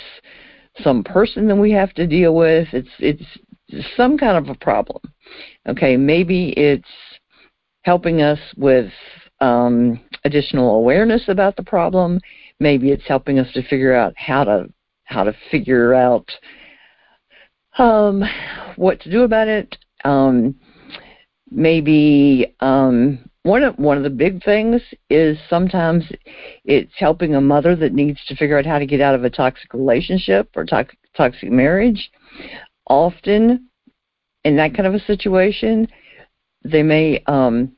some 0.82 1.02
person 1.02 1.48
that 1.48 1.56
we 1.56 1.70
have 1.70 1.92
to 1.94 2.06
deal 2.06 2.34
with. 2.34 2.68
It's 2.72 2.88
it's 2.98 3.24
some 3.96 4.18
kind 4.18 4.36
of 4.36 4.54
a 4.54 4.58
problem. 4.58 5.00
Okay, 5.68 5.96
maybe 5.96 6.50
it's 6.50 6.88
helping 7.82 8.22
us 8.22 8.38
with 8.56 8.90
um, 9.42 10.00
additional 10.24 10.76
awareness 10.76 11.24
about 11.28 11.56
the 11.56 11.62
problem. 11.62 12.20
Maybe 12.60 12.90
it's 12.90 13.06
helping 13.06 13.38
us 13.38 13.52
to 13.52 13.62
figure 13.62 13.94
out 13.94 14.14
how 14.16 14.44
to 14.44 14.68
how 15.04 15.24
to 15.24 15.34
figure 15.50 15.92
out 15.92 16.30
um, 17.76 18.22
what 18.76 19.00
to 19.00 19.10
do 19.10 19.22
about 19.22 19.48
it. 19.48 19.76
Um, 20.04 20.54
maybe 21.50 22.54
um, 22.60 23.28
one 23.42 23.64
of 23.64 23.76
one 23.78 23.96
of 23.96 24.04
the 24.04 24.10
big 24.10 24.42
things 24.44 24.80
is 25.10 25.36
sometimes 25.50 26.04
it's 26.64 26.92
helping 26.96 27.34
a 27.34 27.40
mother 27.40 27.74
that 27.76 27.92
needs 27.92 28.24
to 28.26 28.36
figure 28.36 28.58
out 28.58 28.64
how 28.64 28.78
to 28.78 28.86
get 28.86 29.00
out 29.00 29.16
of 29.16 29.24
a 29.24 29.30
toxic 29.30 29.74
relationship 29.74 30.50
or 30.54 30.64
toxic 30.64 30.98
toxic 31.16 31.50
marriage. 31.50 32.10
Often, 32.88 33.68
in 34.44 34.56
that 34.56 34.74
kind 34.74 34.86
of 34.86 34.94
a 34.94 35.04
situation, 35.04 35.88
they 36.64 36.82
may 36.82 37.22
um, 37.26 37.72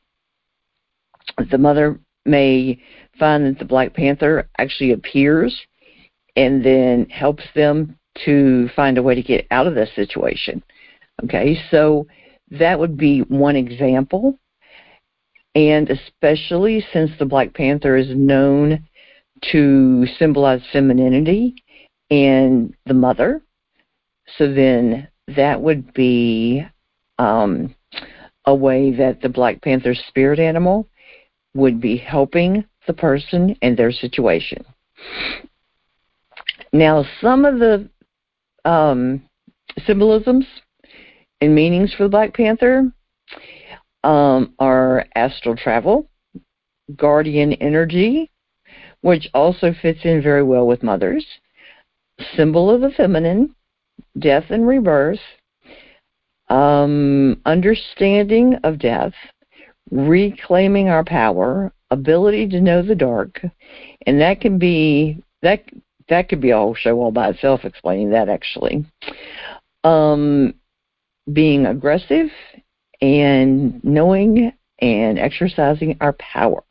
the 1.51 1.59
mother 1.59 1.99
may 2.25 2.81
find 3.19 3.47
that 3.47 3.59
the 3.59 3.65
Black 3.65 3.95
Panther 3.95 4.49
actually 4.59 4.93
appears 4.93 5.55
and 6.37 6.65
then 6.65 7.07
helps 7.11 7.45
them 7.55 7.97
to 8.25 8.69
find 8.75 8.99
a 8.99 9.03
way 9.03 9.15
to 9.15 9.23
get 9.23 9.47
out 9.51 9.67
of 9.67 9.75
this 9.75 9.91
situation. 9.95 10.63
Okay, 11.25 11.59
so 11.71 12.07
that 12.51 12.79
would 12.79 12.97
be 12.97 13.21
one 13.21 13.57
example 13.57 14.39
and 15.55 15.91
especially 15.91 16.85
since 16.93 17.11
the 17.19 17.25
Black 17.25 17.55
Panther 17.55 17.97
is 17.97 18.09
known 18.11 18.87
to 19.53 20.07
symbolize 20.19 20.63
femininity 20.73 21.55
and 22.11 22.75
the 22.87 22.95
mother. 22.95 23.43
So 24.37 24.53
then 24.53 25.09
that 25.37 25.61
would 25.61 25.93
be 25.95 26.67
um, 27.19 27.75
a 28.47 28.55
way 28.55 28.91
that 28.97 29.21
the 29.21 29.29
Black 29.29 29.63
Panther 29.63 29.95
spirit 29.95 30.41
animal 30.41 30.89
would 31.55 31.81
be 31.81 31.97
helping 31.97 32.65
the 32.87 32.93
person 32.93 33.57
in 33.63 33.77
their 33.77 33.93
situation. 33.93 34.65
Now, 36.73 37.05
some 37.21 37.45
of 37.45 37.59
the 37.59 37.89
um, 38.65 39.23
symbolisms 39.87 40.47
and 41.41 41.55
meanings 41.55 41.95
for 41.95 42.05
the 42.05 42.09
Black 42.09 42.35
Panther 42.35 42.93
um, 44.03 44.55
are 44.59 45.07
astral 45.15 45.57
travel, 45.57 46.09
guardian 46.97 47.53
energy, 47.55 48.31
which 49.01 49.29
also 49.35 49.73
fits 49.81 50.01
in 50.05 50.23
very 50.23 50.43
well 50.43 50.67
with 50.67 50.83
mothers, 50.83 51.25
symbol 52.37 52.71
of 52.71 52.81
the 52.81 52.91
feminine, 52.91 53.55
death 54.19 54.45
and 54.51 54.67
rebirth, 54.67 55.21
um, 56.49 57.41
understanding 57.47 58.55
of 58.65 58.79
death, 58.79 59.13
reclaiming 59.91 60.89
our 60.89 61.05
power, 61.05 61.73
ability 61.91 62.49
to 62.49 62.61
know 62.61 62.83
the 62.83 62.95
dark, 62.95 63.41
and 64.07 64.21
that 64.21 64.41
can 64.41 64.59
be 64.59 65.23
that 65.43 65.65
that 66.09 66.29
could 66.29 66.41
be 66.41 66.51
a 66.51 66.57
whole 66.57 66.75
show 66.75 66.99
all 67.01 67.11
by 67.11 67.29
itself 67.31 67.65
explaining 67.65 68.11
that 68.11 68.29
actually. 68.29 68.85
Um, 69.85 70.55
being 71.33 71.67
aggressive 71.67 72.29
and 73.01 73.83
knowing 73.85 74.53
and 74.81 75.19
exercising 75.19 75.97
our 76.01 76.13
power. 76.15 76.65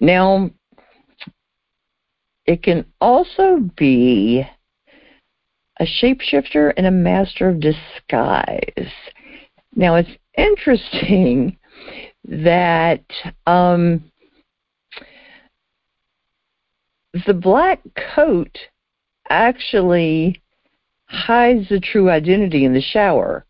Now, 0.00 0.50
it 2.46 2.62
can 2.62 2.86
also 3.00 3.58
be 3.76 4.44
a 5.78 5.84
shapeshifter 5.84 6.72
and 6.76 6.86
a 6.86 6.90
master 6.90 7.48
of 7.48 7.60
disguise. 7.60 8.92
Now, 9.74 9.96
it's 9.96 10.10
interesting 10.36 11.56
that 12.24 13.04
um, 13.46 14.04
the 17.26 17.34
black 17.34 17.80
coat 18.14 18.56
actually 19.28 20.40
hides 21.06 21.68
the 21.68 21.80
true 21.80 22.10
identity 22.10 22.64
in 22.64 22.72
the 22.72 22.80
shower. 22.80 23.44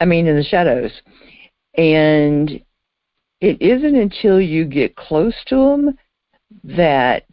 I 0.00 0.04
mean, 0.04 0.26
in 0.26 0.36
the 0.36 0.44
shadows. 0.44 0.90
And 1.76 2.60
it 3.40 3.60
isn't 3.60 3.94
until 3.94 4.40
you 4.40 4.64
get 4.64 4.96
close 4.96 5.34
to 5.46 5.56
them 5.56 5.98
that 6.64 7.26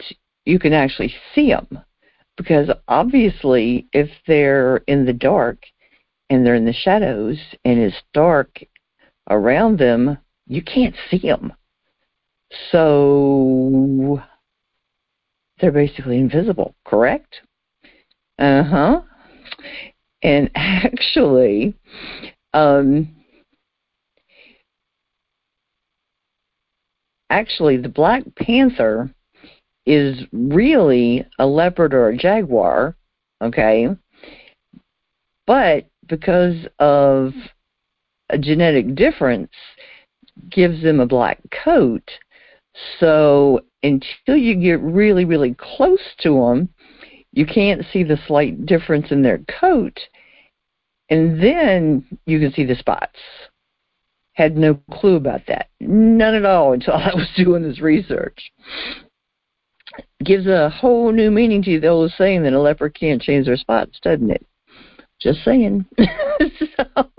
you 0.46 0.60
can 0.60 0.74
actually 0.74 1.14
see 1.34 1.50
them. 1.50 1.80
Because 2.38 2.70
obviously, 2.88 3.88
if 3.94 4.10
they're 4.28 4.78
in 4.88 5.06
the 5.06 5.14
dark 5.14 5.64
and 6.30 6.46
they're 6.46 6.56
in 6.56 6.66
the 6.66 6.74
shadows 6.74 7.38
and 7.66 7.80
it's 7.80 8.02
dark 8.14 8.64
around 9.30 9.78
them, 9.78 10.18
you 10.52 10.62
can't 10.62 10.96
see 11.10 11.20
them. 11.20 11.54
So 12.72 14.22
they're 15.60 15.72
basically 15.72 16.18
invisible, 16.18 16.76
correct? 16.86 17.40
Uh 18.38 18.64
huh. 18.64 19.02
And 20.22 20.52
actually, 20.56 21.74
um, 22.54 23.16
actually, 27.30 27.78
the 27.78 27.88
Black 27.88 28.24
Panther 28.36 29.10
is 29.86 30.20
really 30.34 31.26
a 31.40 31.46
leopard 31.46 31.94
or 31.94 32.10
a 32.10 32.18
jaguar, 32.18 32.98
okay? 33.42 33.88
But 35.48 35.88
because 36.10 36.68
of 36.78 37.32
a 38.30 38.38
genetic 38.38 38.96
difference, 38.96 39.52
gives 40.50 40.82
them 40.82 41.00
a 41.00 41.06
black 41.06 41.40
coat. 41.64 42.10
So 43.00 43.62
until 43.84 44.38
you 44.38 44.56
get 44.56 44.82
really, 44.82 45.26
really 45.26 45.56
close 45.58 46.00
to 46.20 46.34
them, 46.34 46.70
you 47.34 47.46
can't 47.46 47.86
see 47.92 48.04
the 48.04 48.20
slight 48.28 48.66
difference 48.66 49.12
in 49.12 49.22
their 49.22 49.40
coat, 49.60 50.00
and 51.10 51.42
then 51.42 52.06
you 52.26 52.40
can 52.40 52.54
see 52.54 52.66
the 52.66 52.76
spots. 52.76 53.20
Had 54.34 54.58
no 54.58 54.80
clue 54.92 55.16
about 55.16 55.42
that. 55.48 55.70
None 55.80 56.36
at 56.36 56.46
all 56.46 56.74
until 56.74 56.94
I 56.94 57.12
was 57.14 57.28
doing 57.38 57.64
this 57.64 57.80
research. 57.80 58.52
Gives 60.24 60.48
a 60.48 60.70
whole 60.70 61.12
new 61.12 61.32
meaning 61.32 61.62
to 61.64 61.80
the 61.80 61.88
old 61.88 62.14
saying 62.18 62.44
that 62.44 62.54
a 62.54 62.62
leopard 62.62 62.96
can't 62.98 63.22
change 63.22 63.46
their 63.46 63.58
spots, 63.58 64.00
doesn't 64.02 64.32
it? 64.32 64.46
Just 65.20 65.44
saying. 65.44 65.86
so, 65.98 67.12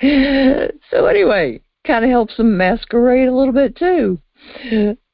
so 0.90 1.06
anyway, 1.06 1.60
kind 1.86 2.04
of 2.04 2.10
helps 2.10 2.36
them 2.36 2.56
masquerade 2.56 3.28
a 3.28 3.34
little 3.34 3.52
bit 3.52 3.76
too. 3.76 4.18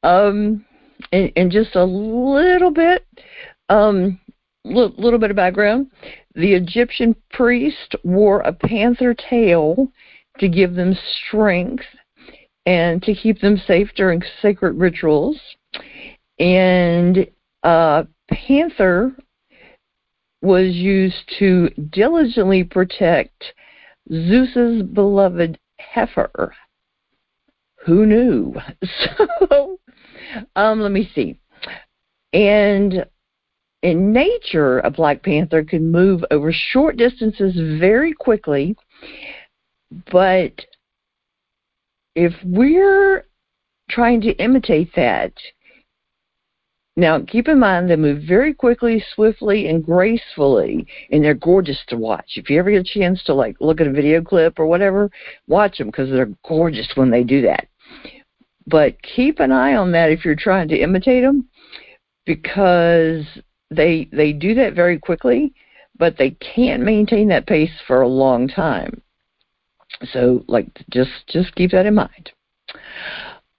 Um, 0.03 0.65
and, 1.13 1.33
and 1.37 1.51
just 1.51 1.77
a 1.77 1.85
little 1.85 2.71
bit, 2.71 3.07
um, 3.69 4.21
little, 4.65 5.19
bit 5.19 5.31
of 5.31 5.37
background. 5.37 5.91
The 6.35 6.55
Egyptian 6.55 7.17
priest 7.31 7.95
wore 8.05 8.41
a 8.41 8.53
panther 8.53 9.15
tail 9.15 9.89
to 10.39 10.49
give 10.49 10.75
them 10.75 10.97
strength 11.27 11.85
and 12.67 13.03
to 13.03 13.15
keep 13.15 13.41
them 13.41 13.61
safe 13.67 13.91
during 13.97 14.23
sacred 14.43 14.75
rituals. 14.75 15.41
And 16.39 17.27
uh, 17.63 18.05
panther 18.31 19.17
was 20.43 20.75
used 20.75 21.33
to 21.39 21.71
diligently 21.91 22.63
protect 22.63 23.43
Zeus's 24.11 24.83
beloved 24.83 25.59
heifer. 25.79 26.55
Who 27.87 28.07
knew? 28.07 28.55
So, 29.19 29.79
um, 30.57 30.81
let 30.81 30.93
me 30.93 31.11
see. 31.15 31.39
And 32.33 33.07
in 33.83 34.13
nature, 34.13 34.81
a 34.81 34.91
black 34.91 35.23
panther 35.23 35.65
can 35.65 35.91
move 35.91 36.25
over 36.31 36.53
short 36.53 36.97
distances 36.97 37.55
very 37.81 38.13
quickly, 38.13 38.77
but 40.13 40.53
if 42.15 42.35
we're 42.45 43.27
trying 43.89 44.21
to 44.23 44.33
imitate 44.43 44.95
that, 44.97 45.33
now, 46.99 47.21
keep 47.21 47.47
in 47.47 47.61
mind 47.61 47.89
they 47.89 47.95
move 47.95 48.25
very 48.25 48.53
quickly, 48.53 49.01
swiftly, 49.15 49.69
and 49.69 49.85
gracefully, 49.85 50.85
and 51.13 51.23
they're 51.23 51.33
gorgeous 51.33 51.81
to 51.87 51.97
watch. 51.97 52.33
If 52.35 52.51
you 52.51 52.59
ever 52.59 52.73
get 52.73 52.81
a 52.81 52.99
chance 52.99 53.23
to 53.25 53.35
like 53.35 53.55
look 53.61 53.81
at 53.81 53.87
a 53.87 53.93
video 53.93 54.21
clip 54.21 54.59
or 54.59 54.67
whatever, 54.67 55.09
watch 55.47 55.79
them 55.79 55.87
because 55.87 56.11
they're 56.11 56.35
gorgeous 56.45 56.91
when 56.97 57.09
they 57.09 57.23
do 57.23 57.41
that. 57.43 57.69
But 58.67 59.01
keep 59.01 59.39
an 59.39 59.53
eye 59.53 59.77
on 59.77 59.93
that 59.93 60.11
if 60.11 60.25
you're 60.25 60.35
trying 60.35 60.67
to 60.71 60.77
imitate 60.77 61.23
them, 61.23 61.49
because 62.27 63.25
they 63.71 64.09
they 64.11 64.33
do 64.33 64.57
that 64.57 64.75
very 64.75 64.99
quickly, 64.99 65.55
but 66.01 66.19
they 66.19 66.33
can't 66.33 66.83
maintain 66.83 67.29
that 67.29 67.47
pace 67.47 67.71
for 67.87 68.01
a 68.01 68.09
long 68.09 68.49
time. 68.49 69.01
So, 70.13 70.45
like, 70.49 70.67
just 70.91 71.13
just 71.29 71.55
keep 71.55 71.71
that 71.71 71.87
in 71.87 71.95
mind. 71.95 72.33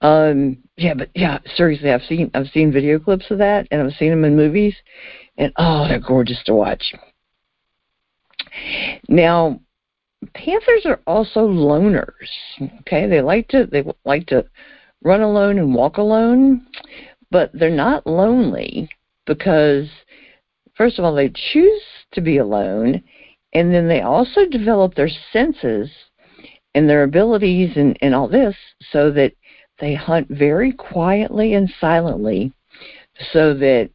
Um, 0.02 0.58
yeah, 0.78 0.94
but 0.94 1.10
yeah, 1.14 1.40
seriously, 1.56 1.92
I've 1.92 2.04
seen 2.04 2.32
I've 2.34 2.48
seen 2.48 2.72
video 2.72 3.00
clips 3.00 3.30
of 3.32 3.38
that, 3.40 3.68
and 3.72 3.82
I've 3.82 3.98
seen 3.98 4.12
them 4.12 4.24
in 4.26 4.36
movies, 4.36 4.76
and 5.38 5.52
oh, 5.58 5.88
they're 5.88 6.00
gorgeous 6.00 6.42
to 6.46 6.54
watch. 6.54 6.94
Now, 9.10 9.60
panthers 10.34 10.86
are 10.86 11.02
also 11.06 11.48
loners. 11.48 12.30
Okay, 12.82 13.08
they 13.08 13.22
like 13.22 13.48
to 13.50 13.66
they 13.66 13.84
like 14.06 14.28
to 14.28 14.46
run 15.04 15.22
alone 15.22 15.58
and 15.58 15.76
walk 15.76 15.98
alone, 15.98 16.66
but 17.32 17.52
they're 17.54 17.70
not 17.70 18.08
lonely 18.08 18.90
because 19.26 19.88
first 20.76 20.98
of 20.98 21.06
all 21.06 21.14
they 21.14 21.32
choose 21.52 21.82
to 22.14 22.22
be 22.22 22.38
alone, 22.38 23.04
and 23.54 23.74
then 23.74 23.88
they 23.88 24.02
also 24.02 24.46
develop 24.46 24.96
their 24.96 25.10
senses 25.34 25.90
and 26.76 26.90
their 26.90 27.04
abilities 27.04 27.72
and, 27.76 27.98
and 28.02 28.14
all 28.16 28.28
this 28.28 28.56
so 28.92 29.12
that 29.12 29.34
they 29.80 29.96
hunt 29.96 30.28
very 30.30 30.72
quietly 30.72 31.54
and 31.54 31.72
silently 31.80 32.52
so 33.32 33.54
that 33.54 33.90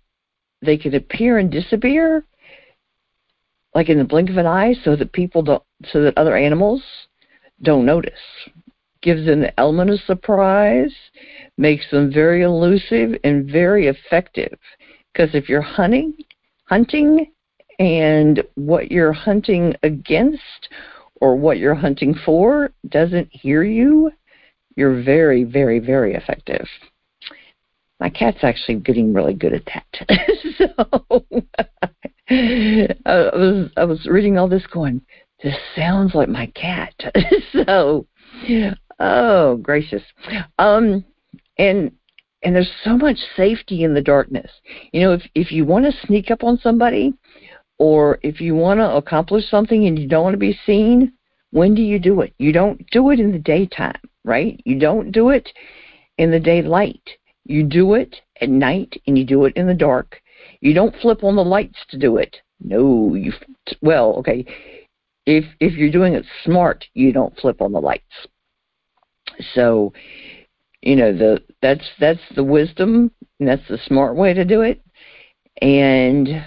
they 0.63 0.77
can 0.77 0.95
appear 0.95 1.39
and 1.39 1.51
disappear 1.51 2.25
like 3.75 3.89
in 3.89 3.99
the 3.99 4.05
blink 4.05 4.31
of 4.31 4.37
an 4.37 4.47
eye 4.47 4.75
so 4.85 4.97
that 4.97 5.13
people 5.13 5.43
don't 5.43 5.63
so 5.87 6.03
that 6.03 6.17
other 6.17 6.37
animals 6.37 6.83
don't 7.63 7.85
notice. 7.85 8.13
Gives 9.03 9.27
them 9.27 9.41
the 9.41 9.59
element 9.61 9.91
of 9.91 10.01
surprise 10.07 10.95
makes 11.59 11.91
them 11.91 12.13
very 12.13 12.43
elusive 12.43 13.19
and 13.25 13.51
very 13.51 13.89
effective. 13.89 14.57
Because 15.13 15.35
if 15.35 15.49
you're 15.49 15.61
hunting 15.61 16.15
hunting 16.67 17.31
and 17.79 18.43
what 18.55 18.91
you're 18.91 19.13
hunting 19.13 19.75
against 19.83 20.69
or 21.21 21.37
what 21.37 21.59
you're 21.59 21.75
hunting 21.75 22.15
for 22.25 22.71
doesn't 22.89 23.29
hear 23.31 23.63
you 23.63 24.11
you're 24.77 25.03
very, 25.03 25.45
very, 25.45 25.79
very 25.79 26.15
effective. 26.15 26.67
My 28.01 28.11
cat's 28.11 28.43
actually 28.43 28.77
getting 28.77 29.13
really 29.13 29.35
good 29.35 29.53
at 29.53 29.65
that. 29.67 29.87
so 30.59 31.25
I 32.29 33.31
was 33.35 33.71
I 33.77 33.85
was 33.85 34.07
reading 34.07 34.37
all 34.37 34.49
this 34.49 34.67
going, 34.67 35.01
this 35.43 35.57
sounds 35.77 36.15
like 36.15 36.29
my 36.29 36.47
cat. 36.55 36.95
so 37.67 38.07
oh 38.99 39.57
gracious. 39.59 40.03
Um 40.59 41.05
and 41.57 41.93
and 42.43 42.55
there's 42.55 42.73
so 42.83 42.99
much 42.99 43.17
safety 43.37 43.85
in 43.85 43.95
the 43.95 44.03
darkness. 44.03 44.51
You 44.93 45.01
know, 45.03 45.13
if 45.13 45.23
if 45.35 45.53
you 45.53 45.65
want 45.65 45.85
to 45.85 46.07
sneak 46.07 46.31
up 46.31 46.43
on 46.43 46.59
somebody 46.59 47.15
or 47.79 48.19
if 48.23 48.41
you 48.41 48.55
want 48.55 48.81
to 48.81 48.91
accomplish 48.91 49.49
something 49.49 49.87
and 49.87 49.99
you 49.99 50.09
don't 50.09 50.25
want 50.25 50.35
to 50.35 50.39
be 50.39 50.59
seen, 50.67 51.13
when 51.53 51.75
do 51.75 51.83
you 51.83 51.99
do 52.01 52.21
it? 52.23 52.35
You 52.39 52.53
don't 52.53 52.85
do 52.91 53.11
it 53.11 53.21
in 53.21 53.31
the 53.31 53.39
daytime 53.39 54.01
right? 54.25 54.61
You 54.65 54.79
don't 54.79 55.13
do 55.13 55.31
it 55.31 55.51
in 56.19 56.31
the 56.31 56.41
daylight. 56.41 57.03
You 57.45 57.63
do 57.63 57.95
it 57.95 58.17
at 58.41 58.49
night 58.49 59.01
and 59.07 59.19
you 59.19 59.25
do 59.25 59.45
it 59.45 59.57
in 59.57 59.67
the 59.67 59.75
dark. 59.75 60.21
You 60.61 60.75
don't 60.75 60.97
flip 60.97 61.23
on 61.25 61.37
the 61.37 61.45
lights 61.45 61.79
to 61.91 61.99
do 61.99 62.17
it. 62.17 62.37
No, 62.61 63.15
you 63.15 63.33
well, 63.83 64.15
okay. 64.15 64.47
If 65.27 65.45
if 65.61 65.75
you're 65.75 65.91
doing 65.91 66.15
it 66.15 66.25
smart, 66.45 66.87
you 66.95 67.13
don't 67.13 67.39
flip 67.39 67.61
on 67.61 67.73
the 67.73 67.81
lights. 67.81 68.05
So, 69.55 69.93
you 70.83 70.97
know, 70.97 71.13
the 71.13 71.43
that's 71.61 71.85
that's 72.01 72.21
the 72.35 72.45
wisdom 72.45 73.11
and 73.41 73.49
that's 73.49 73.67
the 73.69 73.79
smart 73.87 74.17
way 74.17 74.33
to 74.35 74.45
do 74.45 74.63
it. 74.63 74.81
And 75.61 76.45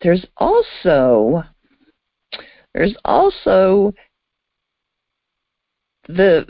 there's 0.00 0.26
also 0.36 1.44
There's 2.74 2.96
also 3.04 3.94
the 6.06 6.46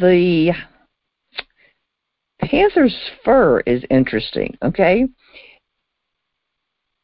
the 0.00 0.52
panther's 2.40 2.96
fur 3.24 3.60
is 3.60 3.84
interesting, 3.90 4.56
okay? 4.62 5.06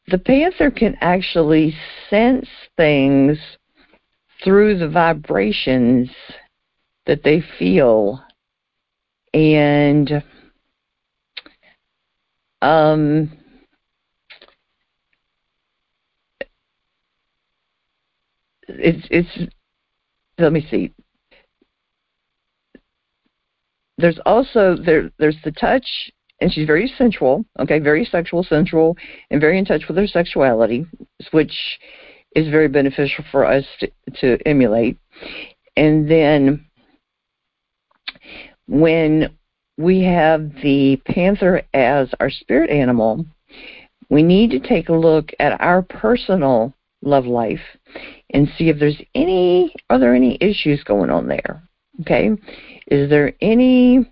The 0.07 0.19
panther 0.19 0.69
can 0.71 0.95
actually 1.01 1.75
sense 2.09 2.47
things 2.77 3.37
through 4.43 4.77
the 4.77 4.89
vibrations 4.89 6.09
that 7.05 7.23
they 7.23 7.43
feel 7.57 8.21
and 9.33 10.23
um 12.61 13.29
it's 18.67 19.07
it's 19.11 19.51
let 20.37 20.53
me 20.53 20.65
see 20.71 20.93
there's 23.97 24.19
also 24.25 24.75
there 24.75 25.11
there's 25.19 25.37
the 25.43 25.51
touch 25.51 25.85
and 26.41 26.51
she's 26.51 26.67
very 26.67 26.91
sensual 26.97 27.45
okay 27.59 27.79
very 27.79 28.05
sexual 28.05 28.43
sensual 28.43 28.95
and 29.31 29.39
very 29.39 29.57
in 29.57 29.65
touch 29.65 29.83
with 29.87 29.97
her 29.97 30.07
sexuality 30.07 30.85
which 31.31 31.79
is 32.35 32.49
very 32.49 32.67
beneficial 32.67 33.23
for 33.31 33.45
us 33.45 33.65
to, 33.79 33.89
to 34.19 34.37
emulate. 34.45 34.97
And 35.77 36.09
then 36.09 36.65
when 38.67 39.35
we 39.77 40.03
have 40.03 40.51
the 40.61 41.01
panther 41.07 41.63
as 41.73 42.09
our 42.19 42.29
spirit 42.29 42.69
animal 42.69 43.25
we 44.09 44.21
need 44.21 44.51
to 44.51 44.59
take 44.59 44.89
a 44.89 44.93
look 44.93 45.31
at 45.39 45.59
our 45.59 45.81
personal 45.81 46.73
love 47.01 47.25
life 47.25 47.61
and 48.31 48.47
see 48.57 48.69
if 48.69 48.79
there's 48.79 48.99
any 49.13 49.73
are 49.89 49.99
there 49.99 50.15
any 50.15 50.37
issues 50.39 50.83
going 50.83 51.09
on 51.09 51.27
there 51.27 51.61
okay 52.01 52.31
is 52.87 53.09
there 53.09 53.33
any 53.41 54.11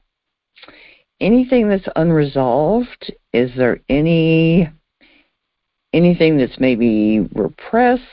anything 1.20 1.70
that's 1.70 1.88
unresolved? 1.96 3.14
Is 3.34 3.52
there 3.56 3.80
any 3.90 4.70
anything 5.94 6.38
that's 6.38 6.60
maybe 6.60 7.22
repressed? 7.34 8.04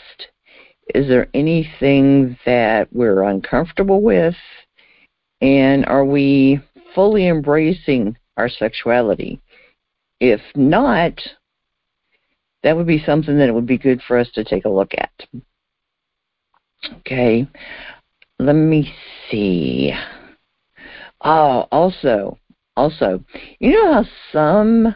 Is 0.95 1.09
there 1.09 1.29
anything 1.35 2.37
that 2.45 2.89
we're 2.93 3.23
uncomfortable 3.23 4.03
with? 4.03 4.35
And 5.41 5.87
are 5.87 6.05
we 6.05 6.61
fully 6.95 7.29
embracing 7.29 8.17
our 8.37 8.49
sexuality? 8.49 9.41
If 10.21 10.41
not 10.55 11.15
that 12.63 12.77
would 12.77 12.87
be 12.87 13.03
something 13.05 13.39
that 13.39 13.49
it 13.49 13.55
would 13.55 13.67
be 13.67 13.79
good 13.79 14.03
for 14.07 14.19
us 14.19 14.31
to 14.35 14.45
take 14.45 14.67
a 14.67 14.69
look 14.69 14.93
at. 14.99 15.11
Okay, 16.99 17.47
let 18.39 18.53
me 18.53 18.93
see. 19.31 19.93
Oh, 21.23 21.67
also, 21.71 22.39
also, 22.77 23.23
you 23.59 23.73
know 23.73 23.93
how 23.93 24.05
some 24.33 24.95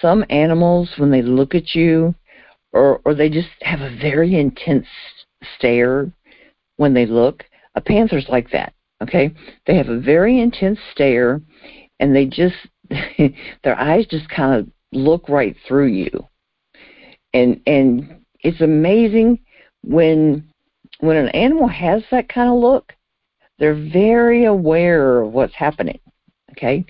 some 0.00 0.24
animals, 0.28 0.90
when 0.96 1.10
they 1.10 1.22
look 1.22 1.54
at 1.54 1.74
you, 1.74 2.14
or 2.72 3.00
or 3.04 3.14
they 3.14 3.28
just 3.28 3.48
have 3.62 3.80
a 3.80 3.96
very 3.96 4.34
intense 4.34 4.86
stare 5.56 6.10
when 6.76 6.94
they 6.94 7.06
look. 7.06 7.44
A 7.74 7.80
panther's 7.80 8.26
like 8.28 8.50
that. 8.50 8.72
Okay, 9.02 9.32
they 9.66 9.76
have 9.76 9.88
a 9.88 10.00
very 10.00 10.40
intense 10.40 10.78
stare, 10.92 11.40
and 12.00 12.14
they 12.14 12.26
just 12.26 12.56
their 13.64 13.78
eyes 13.78 14.06
just 14.06 14.28
kind 14.28 14.54
of 14.54 14.68
look 14.92 15.28
right 15.28 15.56
through 15.66 15.88
you. 15.88 16.26
And 17.32 17.60
and 17.66 18.22
it's 18.40 18.60
amazing 18.60 19.40
when 19.82 20.48
when 21.00 21.16
an 21.16 21.28
animal 21.28 21.68
has 21.68 22.02
that 22.10 22.28
kind 22.28 22.48
of 22.48 22.56
look, 22.56 22.92
they're 23.58 23.74
very 23.74 24.44
aware 24.44 25.22
of 25.22 25.32
what's 25.32 25.54
happening. 25.54 26.00
Okay? 26.52 26.84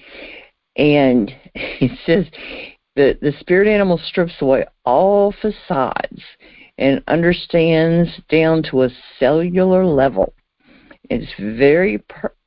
And 0.77 1.35
it 1.55 1.99
says 2.07 2.27
that 2.97 3.21
the 3.21 3.33
spirit 3.41 3.69
animal 3.69 3.99
strips 3.99 4.35
away 4.41 4.67
all 4.85 5.33
facades 5.41 6.23
and 6.79 7.03
understands 7.09 8.11
down 8.29 8.63
to 8.71 8.83
a 8.83 8.91
cellular 9.19 9.85
level. 9.85 10.35
It's 11.09 11.31
very, 11.39 12.03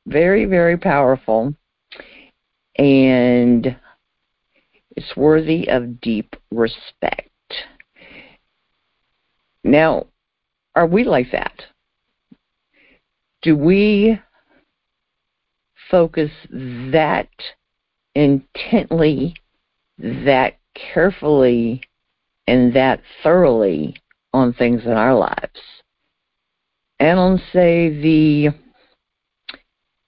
very, 0.06 0.44
very 0.44 0.76
powerful. 0.76 1.54
And 2.76 3.76
it's 4.96 5.16
worthy 5.16 5.68
of 5.68 6.00
deep 6.00 6.36
respect. 6.50 7.28
Now, 9.64 10.06
are 10.74 10.86
we 10.86 11.04
like 11.04 11.30
that? 11.32 11.62
Do 13.42 13.56
we 13.56 14.20
focus 15.90 16.30
that 16.50 17.28
intently, 18.14 19.34
that 19.98 20.58
carefully, 20.74 21.82
and 22.46 22.74
that 22.74 23.00
thoroughly 23.22 23.96
on 24.32 24.52
things 24.52 24.84
in 24.84 24.92
our 24.92 25.14
lives? 25.14 25.60
And 26.98 27.18
on, 27.18 27.42
say, 27.52 27.88
the 27.88 28.48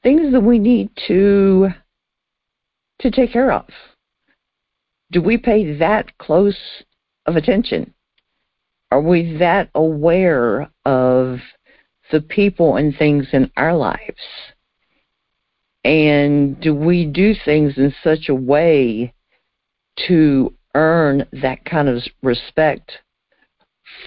things 0.02 0.32
that 0.32 0.40
we 0.40 0.58
need 0.58 0.90
to 1.06 1.68
to 3.00 3.10
take 3.10 3.32
care 3.32 3.50
of 3.50 3.66
do 5.12 5.20
we 5.20 5.36
pay 5.36 5.76
that 5.76 6.16
close 6.18 6.58
of 7.26 7.36
attention? 7.36 7.92
Are 8.90 9.00
we 9.00 9.36
that 9.36 9.68
aware 9.74 10.70
of 10.84 11.38
the 12.12 12.20
people 12.20 12.76
and 12.76 12.96
things 12.96 13.26
in 13.32 13.50
our 13.56 13.74
lives? 13.74 14.20
And 15.84 16.60
do 16.60 16.74
we 16.74 17.06
do 17.06 17.34
things 17.44 17.76
in 17.76 17.92
such 18.04 18.28
a 18.28 18.34
way 18.34 19.12
to 20.06 20.54
earn 20.76 21.26
that 21.32 21.64
kind 21.64 21.88
of 21.88 22.02
respect 22.22 22.92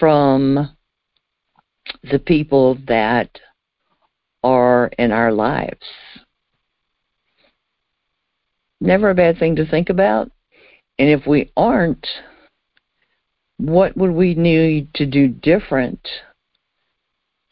from 0.00 0.74
the 2.10 2.18
people 2.18 2.78
that 2.86 3.28
are 4.42 4.90
in 4.98 5.12
our 5.12 5.32
lives? 5.32 5.84
Never 8.80 9.10
a 9.10 9.14
bad 9.14 9.38
thing 9.38 9.56
to 9.56 9.66
think 9.66 9.90
about. 9.90 10.30
And 10.98 11.10
if 11.10 11.26
we 11.26 11.50
aren't, 11.56 12.06
what 13.58 13.96
would 13.96 14.12
we 14.12 14.34
need 14.34 14.92
to 14.94 15.06
do 15.06 15.28
different 15.28 16.00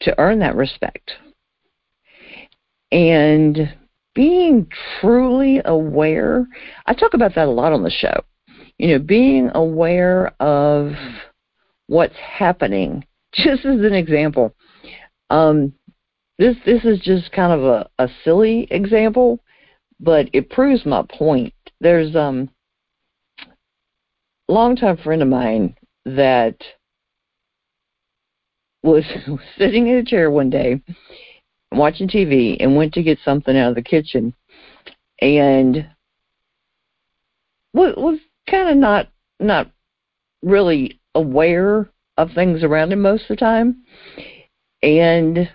to 0.01 0.19
earn 0.19 0.39
that 0.39 0.55
respect? 0.55 1.11
And 2.91 3.73
being 4.13 4.67
truly 4.99 5.61
aware, 5.65 6.47
I 6.85 6.93
talk 6.93 7.13
about 7.13 7.35
that 7.35 7.47
a 7.47 7.51
lot 7.51 7.73
on 7.73 7.83
the 7.83 7.89
show. 7.89 8.23
You 8.77 8.89
know, 8.89 8.99
being 8.99 9.51
aware 9.53 10.33
of 10.41 10.91
what's 11.87 12.15
happening. 12.17 13.05
Just 13.33 13.65
as 13.65 13.81
an 13.81 13.93
example, 13.93 14.53
um, 15.29 15.73
this 16.37 16.55
this 16.65 16.83
is 16.85 16.99
just 16.99 17.31
kind 17.31 17.51
of 17.51 17.63
a, 17.63 17.89
a 17.99 18.09
silly 18.23 18.67
example, 18.71 19.39
but 19.99 20.29
it 20.33 20.49
proves 20.49 20.85
my 20.85 21.03
point. 21.09 21.53
There's 21.81 22.15
um 22.15 22.49
longtime 24.47 24.97
friend 24.97 25.21
of 25.21 25.27
mine 25.27 25.75
that 26.05 26.57
was 28.85 29.03
sitting 29.57 29.87
in 29.87 29.97
a 29.97 30.03
chair 30.03 30.29
one 30.31 30.49
day 30.49 30.81
watching 31.71 32.07
TV 32.07 32.57
and 32.59 32.75
went 32.75 32.93
to 32.93 33.03
get 33.03 33.19
something 33.25 33.57
out 33.57 33.69
of 33.69 33.75
the 33.75 33.81
kitchen. 33.81 34.33
And 35.21 35.87
was 37.73 38.19
kind 38.49 38.69
of 38.69 38.77
not 38.77 39.09
not 39.39 39.71
really 40.41 40.99
aware 41.13 41.89
of 42.17 42.31
things 42.31 42.63
around 42.63 42.91
him 42.91 43.01
most 43.01 43.23
of 43.23 43.29
the 43.29 43.35
time. 43.37 43.83
And 44.81 45.49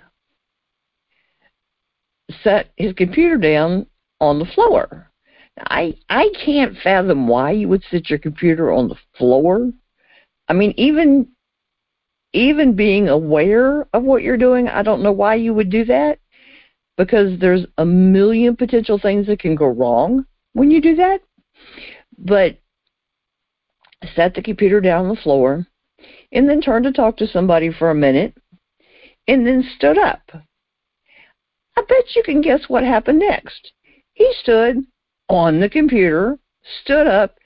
set 2.43 2.71
his 2.77 2.93
computer 2.95 3.37
down 3.37 3.87
on 4.21 4.39
the 4.39 4.47
floor. 4.47 5.11
I 5.59 5.95
I 6.09 6.31
can't 6.45 6.77
fathom 6.83 7.29
why 7.29 7.53
you 7.53 7.69
would 7.69 7.83
sit 7.91 8.09
your 8.09 8.19
computer 8.19 8.73
on 8.73 8.89
the 8.89 8.97
floor. 9.17 9.73
I 10.49 10.53
mean, 10.53 10.75
even 10.77 11.29
even 12.33 12.77
being 12.77 13.09
aware 13.09 13.87
of 13.93 14.03
what 14.05 14.23
you're 14.23 14.37
doing, 14.37 14.69
I 14.69 14.83
don't 14.83 15.03
know 15.03 15.13
why 15.13 15.35
you 15.35 15.53
would 15.55 15.71
do 15.71 15.85
that 15.87 16.19
because 16.97 17.39
there's 17.41 17.67
a 17.79 17.85
million 17.85 18.57
potential 18.57 18.99
things 18.99 19.27
that 19.27 19.41
can 19.41 19.55
go 19.55 19.67
wrong 19.67 20.27
when 20.53 20.71
you 20.71 20.81
do 20.81 20.97
that. 20.97 21.21
But 22.19 22.59
set 24.15 24.35
the 24.35 24.43
computer 24.43 24.81
down 24.81 25.07
on 25.07 25.15
the 25.15 25.21
floor 25.21 25.67
and 26.33 26.49
then 26.49 26.61
turned 26.61 26.85
to 26.85 26.93
talk 26.93 27.17
to 27.17 27.27
somebody 27.27 27.73
for 27.73 27.91
a 27.91 27.95
minute 27.95 28.37
and 29.27 29.47
then 29.47 29.69
stood 29.77 29.99
up. 29.99 30.23
I 31.77 31.83
bet 31.89 32.15
you 32.15 32.23
can 32.23 32.41
guess 32.41 32.63
what 32.69 32.85
happened 32.85 33.21
next. 33.21 33.73
He 34.13 34.31
stood 34.43 34.85
on 35.29 35.61
the 35.61 35.69
computer, 35.69 36.39
stood 36.83 37.07
up, 37.07 37.37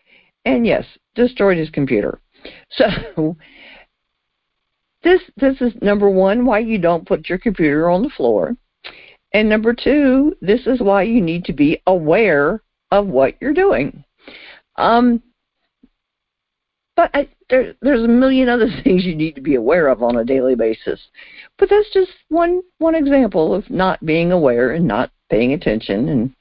and 0.44 0.66
yes, 0.66 0.84
destroyed 1.14 1.58
his 1.58 1.70
computer. 1.70 2.20
So 2.72 3.36
this 5.04 5.20
this 5.36 5.60
is 5.60 5.72
number 5.82 6.10
one 6.10 6.44
why 6.44 6.58
you 6.58 6.78
don't 6.78 7.06
put 7.06 7.28
your 7.28 7.38
computer 7.38 7.88
on 7.90 8.02
the 8.02 8.10
floor, 8.10 8.56
and 9.32 9.48
number 9.48 9.74
two, 9.74 10.34
this 10.40 10.66
is 10.66 10.80
why 10.80 11.02
you 11.02 11.20
need 11.20 11.44
to 11.44 11.52
be 11.52 11.80
aware 11.86 12.62
of 12.90 13.06
what 13.06 13.34
you're 13.40 13.52
doing. 13.52 14.04
Um, 14.76 15.22
but 16.96 17.10
I, 17.12 17.28
there, 17.50 17.74
there's 17.82 18.04
a 18.04 18.08
million 18.08 18.48
other 18.48 18.68
things 18.84 19.04
you 19.04 19.14
need 19.14 19.34
to 19.34 19.40
be 19.40 19.56
aware 19.56 19.88
of 19.88 20.02
on 20.02 20.16
a 20.16 20.24
daily 20.24 20.54
basis. 20.54 21.00
But 21.58 21.68
that's 21.70 21.92
just 21.92 22.10
one 22.28 22.62
one 22.78 22.94
example 22.94 23.54
of 23.54 23.68
not 23.70 24.04
being 24.04 24.32
aware 24.32 24.72
and 24.72 24.86
not 24.86 25.10
paying 25.30 25.52
attention, 25.52 26.08
and 26.08 26.34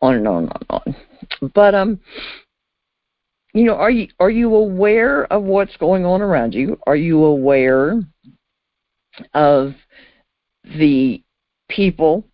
on 0.00 0.14
and 0.14 0.28
on 0.28 0.44
and 0.44 0.52
on 0.70 0.80
and 0.86 0.96
on. 1.40 1.50
But 1.54 1.74
um, 1.74 2.00
you 3.54 3.64
know, 3.64 3.74
are 3.74 3.90
you 3.90 4.08
are 4.18 4.30
you 4.30 4.54
aware 4.54 5.30
of 5.32 5.42
what's 5.42 5.76
going 5.76 6.06
on 6.06 6.22
around 6.22 6.54
you? 6.54 6.78
Are 6.86 6.96
you 6.96 7.24
aware 7.24 8.00
of 9.34 9.74
the 10.64 11.22
people 11.68 12.24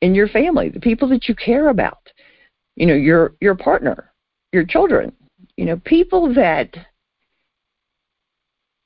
in 0.00 0.14
your 0.14 0.28
family, 0.28 0.68
the 0.68 0.80
people 0.80 1.08
that 1.08 1.28
you 1.28 1.34
care 1.34 1.68
about? 1.68 1.98
You 2.76 2.86
know, 2.86 2.94
your 2.94 3.34
your 3.40 3.56
partner, 3.56 4.12
your 4.52 4.64
children, 4.64 5.12
you 5.56 5.64
know, 5.64 5.80
people 5.84 6.32
that 6.34 6.76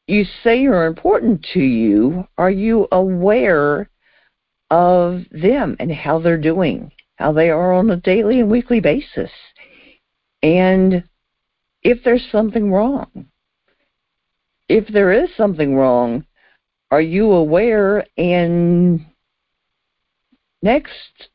you 0.06 0.24
say 0.42 0.64
are 0.66 0.86
important 0.86 1.46
to 1.52 1.60
you, 1.60 2.26
are 2.38 2.50
you 2.50 2.88
aware 2.90 3.90
of 4.70 5.24
them 5.30 5.76
and 5.78 5.92
how 5.92 6.18
they're 6.18 6.38
doing, 6.38 6.90
how 7.16 7.32
they 7.32 7.50
are 7.50 7.74
on 7.74 7.90
a 7.90 7.96
daily 7.96 8.40
and 8.40 8.50
weekly 8.50 8.80
basis? 8.80 9.30
And 10.42 11.04
if 11.82 12.02
there's 12.04 12.26
something 12.30 12.70
wrong, 12.70 13.26
if 14.68 14.86
there 14.88 15.12
is 15.12 15.28
something 15.36 15.76
wrong, 15.76 16.24
are 16.90 17.00
you 17.00 17.32
aware? 17.32 18.06
And 18.16 19.04
next, 20.62 21.28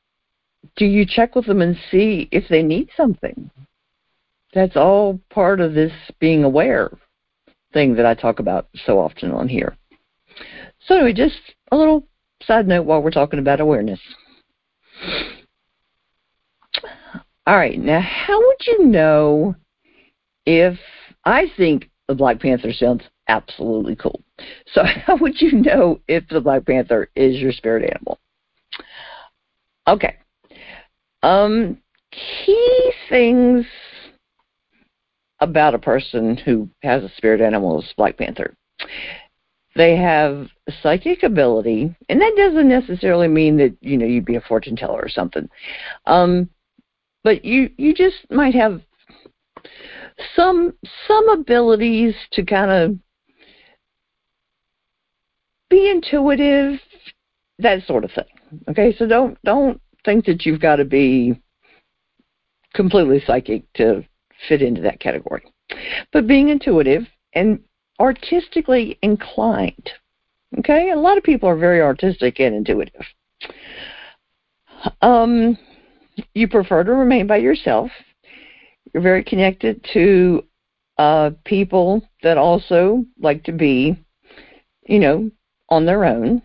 do 0.76 0.86
you 0.86 1.06
check 1.06 1.36
with 1.36 1.46
them 1.46 1.62
and 1.62 1.78
see 1.92 2.28
if 2.32 2.48
they 2.50 2.64
need 2.64 2.90
something? 2.96 3.50
that's 4.58 4.76
all 4.76 5.20
part 5.30 5.60
of 5.60 5.74
this 5.74 5.92
being 6.20 6.44
aware 6.44 6.90
thing 7.74 7.96
that 7.96 8.06
I 8.06 8.14
talk 8.16 8.40
about 8.40 8.68
so 8.86 9.00
often 9.00 9.32
on 9.32 9.48
here. 9.48 9.76
So 10.88 10.96
anyway, 10.96 11.14
just 11.14 11.40
a 11.72 11.78
little 11.78 12.08
side 12.44 12.68
note 12.68 12.86
while 12.86 13.02
we're 13.02 13.12
talking 13.12 13.40
about 13.40 13.60
awareness. 13.60 14.00
All 17.48 17.56
right, 17.56 17.80
now 17.80 18.02
how 18.02 18.38
would 18.38 18.68
you 18.68 18.84
know 18.84 19.56
if 20.46 20.78
I 21.24 21.46
think 21.56 21.90
the 22.10 22.14
Black 22.14 22.42
Panther 22.42 22.74
sounds 22.74 23.04
absolutely 23.30 23.96
cool. 23.96 24.22
So 24.74 24.84
how 25.06 25.16
would 25.16 25.40
you 25.40 25.54
know 25.54 26.02
if 26.10 26.28
the 26.28 26.42
Black 26.42 26.66
Panther 26.66 27.10
is 27.16 27.38
your 27.38 27.54
spirit 27.54 27.90
animal? 27.90 28.20
Okay. 29.88 30.18
Um 31.24 31.78
key 32.12 32.92
things 33.08 33.66
about 35.40 35.74
a 35.74 35.80
person 35.80 36.36
who 36.36 36.70
has 36.84 37.02
a 37.02 37.12
spirit 37.16 37.40
animal 37.40 37.82
is 37.82 37.94
Black 37.96 38.18
Panther. 38.18 38.56
They 39.74 39.96
have 39.96 40.48
psychic 40.82 41.24
ability, 41.24 41.96
and 42.10 42.20
that 42.20 42.34
doesn't 42.36 42.68
necessarily 42.68 43.30
mean 43.30 43.56
that 43.58 43.78
you 43.80 43.98
know 43.98 44.06
you'd 44.06 44.26
be 44.26 44.36
a 44.36 44.42
fortune 44.42 44.76
teller 44.76 45.00
or 45.00 45.08
something. 45.08 45.48
Um, 46.06 46.50
but 47.28 47.44
you 47.44 47.70
you 47.76 47.94
just 47.94 48.16
might 48.30 48.56
have 48.56 48.82
some 50.34 50.74
some 51.10 51.28
abilities 51.28 52.16
to 52.32 52.42
kind 52.42 52.72
of 52.72 52.98
be 55.70 55.90
intuitive, 55.90 56.80
that 57.60 57.86
sort 57.86 58.06
of 58.06 58.12
thing. 58.12 58.62
Okay, 58.70 58.96
so 58.98 59.06
don't 59.06 59.38
don't 59.44 59.82
think 60.06 60.24
that 60.24 60.46
you've 60.46 60.62
got 60.62 60.78
to 60.78 60.86
be 60.86 61.38
completely 62.74 63.22
psychic 63.28 63.64
to 63.74 64.06
fit 64.48 64.62
into 64.62 64.80
that 64.80 65.02
category. 65.02 65.44
But 66.14 66.28
being 66.28 66.48
intuitive 66.48 67.04
and 67.34 67.60
artistically 68.00 68.98
inclined. 69.02 69.90
Okay, 70.60 70.92
a 70.92 70.96
lot 70.96 71.18
of 71.18 71.26
people 71.26 71.50
are 71.50 71.58
very 71.58 71.82
artistic 71.82 72.40
and 72.40 72.56
intuitive. 72.56 73.06
Um, 75.02 75.58
you 76.34 76.48
prefer 76.48 76.84
to 76.84 76.92
remain 76.94 77.28
by 77.28 77.38
yourself. 77.38 77.92
You're 78.94 79.04
very 79.04 79.24
connected 79.24 79.86
to 79.94 80.44
uh, 80.98 81.32
people 81.46 82.02
that 82.24 82.38
also 82.38 83.06
like 83.20 83.44
to 83.44 83.52
be, 83.52 83.98
you 84.88 85.00
know, 85.00 85.30
on 85.70 85.86
their 85.86 86.06
own. 86.06 86.42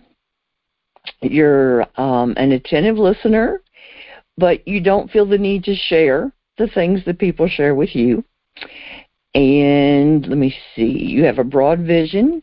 You're 1.20 1.86
um, 2.00 2.34
an 2.36 2.52
attentive 2.52 2.96
listener, 2.96 3.62
but 4.36 4.66
you 4.66 4.80
don't 4.80 5.10
feel 5.10 5.26
the 5.26 5.38
need 5.38 5.64
to 5.64 5.74
share 5.74 6.32
the 6.58 6.68
things 6.68 7.04
that 7.06 7.18
people 7.18 7.48
share 7.48 7.74
with 7.74 7.94
you. 7.94 8.24
And 9.34 10.26
let 10.26 10.36
me 10.36 10.54
see, 10.74 10.84
you 10.84 11.24
have 11.24 11.38
a 11.38 11.44
broad 11.44 11.80
vision 11.80 12.42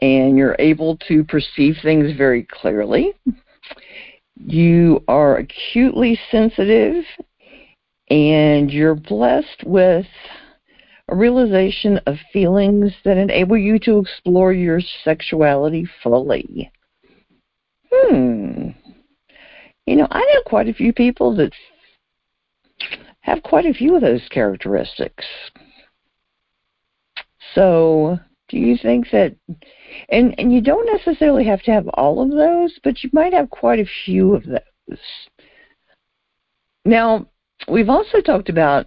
and 0.00 0.36
you're 0.36 0.56
able 0.58 0.96
to 1.08 1.24
perceive 1.24 1.76
things 1.82 2.16
very 2.16 2.46
clearly. 2.50 3.12
You 4.44 5.04
are 5.08 5.36
acutely 5.36 6.18
sensitive 6.30 7.04
and 8.10 8.70
you're 8.70 8.94
blessed 8.94 9.64
with 9.64 10.06
a 11.08 11.14
realization 11.14 11.98
of 12.06 12.16
feelings 12.32 12.92
that 13.04 13.16
enable 13.16 13.56
you 13.56 13.78
to 13.80 13.98
explore 13.98 14.52
your 14.52 14.80
sexuality 15.04 15.86
fully. 16.02 16.70
Hmm. 17.92 18.70
You 19.86 19.96
know, 19.96 20.08
I 20.10 20.20
know 20.20 20.42
quite 20.46 20.68
a 20.68 20.74
few 20.74 20.92
people 20.92 21.36
that 21.36 21.52
have 23.20 23.42
quite 23.42 23.66
a 23.66 23.74
few 23.74 23.94
of 23.94 24.02
those 24.02 24.26
characteristics. 24.30 25.24
So, 27.54 28.18
do 28.52 28.58
you 28.58 28.76
think 28.76 29.10
that 29.10 29.34
and 30.10 30.38
and 30.38 30.52
you 30.52 30.60
don't 30.60 30.86
necessarily 30.92 31.44
have 31.46 31.62
to 31.62 31.72
have 31.72 31.88
all 31.88 32.22
of 32.22 32.30
those, 32.30 32.78
but 32.84 33.02
you 33.02 33.08
might 33.12 33.32
have 33.32 33.48
quite 33.48 33.80
a 33.80 33.88
few 34.04 34.34
of 34.34 34.44
those. 34.44 34.98
Now, 36.84 37.26
we've 37.66 37.88
also 37.88 38.20
talked 38.20 38.50
about 38.50 38.86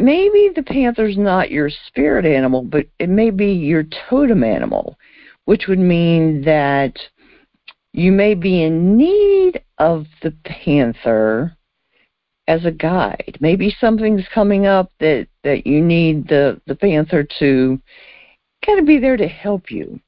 maybe 0.00 0.50
the 0.54 0.64
panther's 0.64 1.16
not 1.16 1.50
your 1.50 1.70
spirit 1.86 2.26
animal, 2.26 2.62
but 2.62 2.86
it 2.98 3.08
may 3.08 3.30
be 3.30 3.52
your 3.52 3.84
totem 4.10 4.42
animal, 4.42 4.98
which 5.44 5.68
would 5.68 5.78
mean 5.78 6.42
that 6.42 6.98
you 7.92 8.10
may 8.10 8.34
be 8.34 8.64
in 8.64 8.96
need 8.96 9.62
of 9.78 10.06
the 10.22 10.34
panther 10.44 11.56
as 12.48 12.64
a 12.64 12.72
guide. 12.72 13.38
Maybe 13.40 13.74
something's 13.80 14.26
coming 14.34 14.66
up 14.66 14.90
that 14.98 15.28
that 15.44 15.68
you 15.68 15.80
need 15.80 16.26
the 16.26 16.60
the 16.66 16.74
panther 16.74 17.24
to 17.38 17.80
kind 18.66 18.80
of 18.80 18.86
be 18.86 18.98
there 18.98 19.16
to 19.16 19.28
help 19.28 19.70
you. 19.70 20.00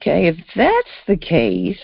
Okay, 0.00 0.28
if 0.28 0.36
that's 0.54 0.88
the 1.06 1.16
case, 1.16 1.78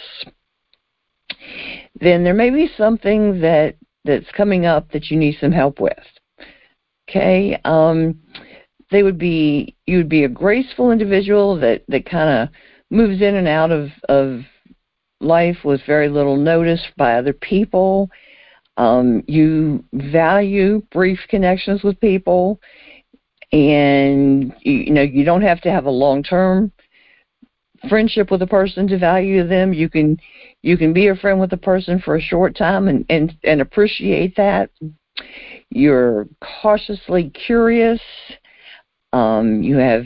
then 2.00 2.22
there 2.22 2.35
may 2.35 2.50
be 2.50 2.70
something 2.77 3.40
that 3.40 3.77
that's 4.05 4.31
coming 4.37 4.66
up 4.66 4.92
that 4.92 5.11
you 5.11 5.16
need 5.16 5.37
some 5.40 5.50
help 5.50 5.81
with. 5.81 5.98
Okay, 7.09 7.59
um, 7.64 8.20
they 8.90 9.03
would 9.03 9.18
be 9.18 9.74
you 9.87 9.96
would 9.96 10.09
be 10.09 10.24
a 10.24 10.29
graceful 10.29 10.92
individual 10.92 11.59
that 11.61 11.83
that 11.88 12.09
kind 12.09 12.29
of 12.31 12.55
moves 12.90 13.20
in 13.20 13.35
and 13.35 13.48
out 13.48 13.72
of 13.72 13.88
of 14.09 14.42
life 15.20 15.59
with 15.64 15.81
very 15.87 16.09
little 16.09 16.37
notice 16.37 16.83
by 16.96 17.14
other 17.14 17.33
people 17.33 18.11
um, 18.77 19.22
you 19.27 19.85
value 19.92 20.83
brief 20.92 21.20
connections 21.29 21.83
with 21.83 22.00
people, 22.00 22.61
and 23.54 24.52
you, 24.62 24.90
know 24.90 25.02
you 25.02 25.24
don't 25.24 25.42
have 25.42 25.60
to 25.60 25.70
have 25.70 25.84
a 25.84 25.90
long 25.90 26.24
term 26.24 26.72
friendship 27.88 28.30
with 28.30 28.42
a 28.42 28.46
person 28.46 28.88
to 28.88 28.98
value 28.98 29.46
them. 29.46 29.72
You 29.72 29.88
can 29.88 30.18
you 30.62 30.76
can 30.76 30.92
be 30.92 31.06
a 31.06 31.14
friend 31.14 31.38
with 31.38 31.52
a 31.52 31.56
person 31.56 32.00
for 32.00 32.16
a 32.16 32.20
short 32.20 32.56
time 32.56 32.88
and 32.88 33.06
and, 33.08 33.36
and 33.44 33.60
appreciate 33.60 34.34
that. 34.36 34.70
You're 35.70 36.26
cautiously 36.62 37.30
curious. 37.30 38.00
Um, 39.12 39.62
you 39.62 39.76
have 39.76 40.04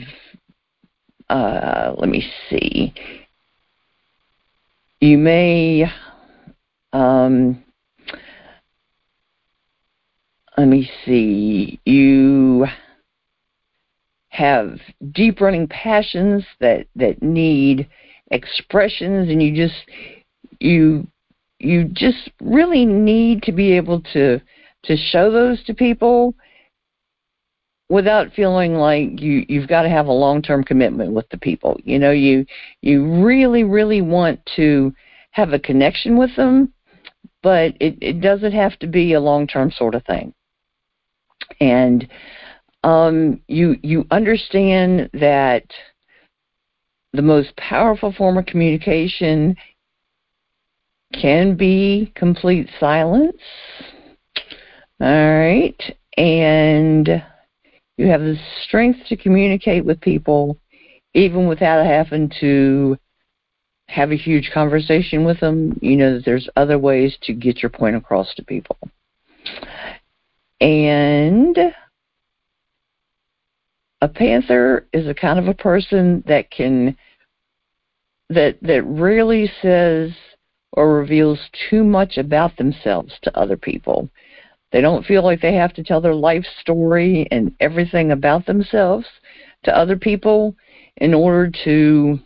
uh, 1.29 1.95
let 1.97 2.09
me 2.09 2.31
see. 2.49 2.93
You 5.01 5.17
may 5.17 5.91
um, 6.93 7.63
let 10.55 10.67
me 10.67 10.91
see, 11.05 11.79
you 11.85 12.67
have 14.39 14.79
deep 15.11 15.41
running 15.41 15.67
passions 15.67 16.45
that, 16.59 16.87
that 16.95 17.21
need 17.21 17.87
expressions 18.31 19.29
and 19.29 19.41
you 19.43 19.53
just 19.55 19.75
you 20.59 21.05
you 21.59 21.85
just 21.85 22.29
really 22.41 22.85
need 22.85 23.43
to 23.43 23.51
be 23.51 23.73
able 23.73 24.01
to 24.01 24.39
to 24.83 24.95
show 24.95 25.31
those 25.31 25.61
to 25.65 25.73
people 25.73 26.35
without 27.89 28.31
feeling 28.33 28.75
like 28.75 29.19
you 29.19 29.45
you've 29.49 29.67
got 29.67 29.81
to 29.81 29.89
have 29.89 30.07
a 30.07 30.11
long 30.11 30.41
term 30.41 30.63
commitment 30.63 31.11
with 31.11 31.27
the 31.29 31.37
people. 31.37 31.77
You 31.83 31.99
know, 31.99 32.11
you 32.11 32.45
you 32.81 33.23
really 33.23 33.63
really 33.63 34.01
want 34.01 34.39
to 34.55 34.93
have 35.31 35.53
a 35.53 35.59
connection 35.59 36.17
with 36.17 36.35
them, 36.35 36.71
but 37.43 37.73
it, 37.79 37.97
it 38.01 38.21
doesn't 38.21 38.53
have 38.53 38.77
to 38.79 38.87
be 38.87 39.13
a 39.13 39.19
long 39.19 39.47
term 39.47 39.71
sort 39.71 39.95
of 39.95 40.05
thing. 40.05 40.33
And 41.59 42.07
um, 42.83 43.41
you 43.47 43.75
you 43.83 44.05
understand 44.11 45.09
that 45.13 45.63
the 47.13 47.21
most 47.21 47.55
powerful 47.57 48.13
form 48.13 48.37
of 48.37 48.45
communication 48.45 49.55
can 51.13 51.55
be 51.55 52.11
complete 52.15 52.69
silence. 52.79 53.37
All 55.01 55.07
right, 55.07 55.81
and 56.17 57.23
you 57.97 58.07
have 58.07 58.21
the 58.21 58.37
strength 58.63 58.99
to 59.07 59.17
communicate 59.17 59.83
with 59.83 59.99
people 60.01 60.57
even 61.13 61.47
without 61.47 61.85
having 61.85 62.31
to 62.39 62.97
have 63.87 64.11
a 64.11 64.15
huge 64.15 64.51
conversation 64.53 65.25
with 65.25 65.39
them. 65.39 65.77
You 65.81 65.97
know 65.97 66.13
that 66.15 66.25
there's 66.25 66.47
other 66.55 66.77
ways 66.77 67.17
to 67.23 67.33
get 67.33 67.61
your 67.61 67.71
point 67.71 67.95
across 67.95 68.33
to 68.35 68.43
people. 68.43 68.77
And 70.61 71.57
a 74.01 74.07
panther 74.07 74.87
is 74.93 75.07
a 75.07 75.13
kind 75.13 75.39
of 75.39 75.47
a 75.47 75.53
person 75.53 76.23
that 76.27 76.49
can 76.51 76.95
that 78.29 78.57
that 78.61 78.83
really 78.83 79.51
says 79.61 80.11
or 80.73 80.93
reveals 80.93 81.39
too 81.69 81.83
much 81.83 82.17
about 82.17 82.55
themselves 82.57 83.13
to 83.23 83.37
other 83.37 83.57
people. 83.57 84.09
They 84.71 84.81
don't 84.81 85.05
feel 85.05 85.23
like 85.23 85.41
they 85.41 85.55
have 85.55 85.73
to 85.73 85.83
tell 85.83 85.99
their 85.99 86.13
life 86.13 86.45
story 86.61 87.27
and 87.31 87.55
everything 87.59 88.11
about 88.11 88.45
themselves 88.45 89.07
to 89.63 89.75
other 89.75 89.97
people 89.97 90.55
in 90.97 91.13
order 91.13 91.51
to 91.63 92.19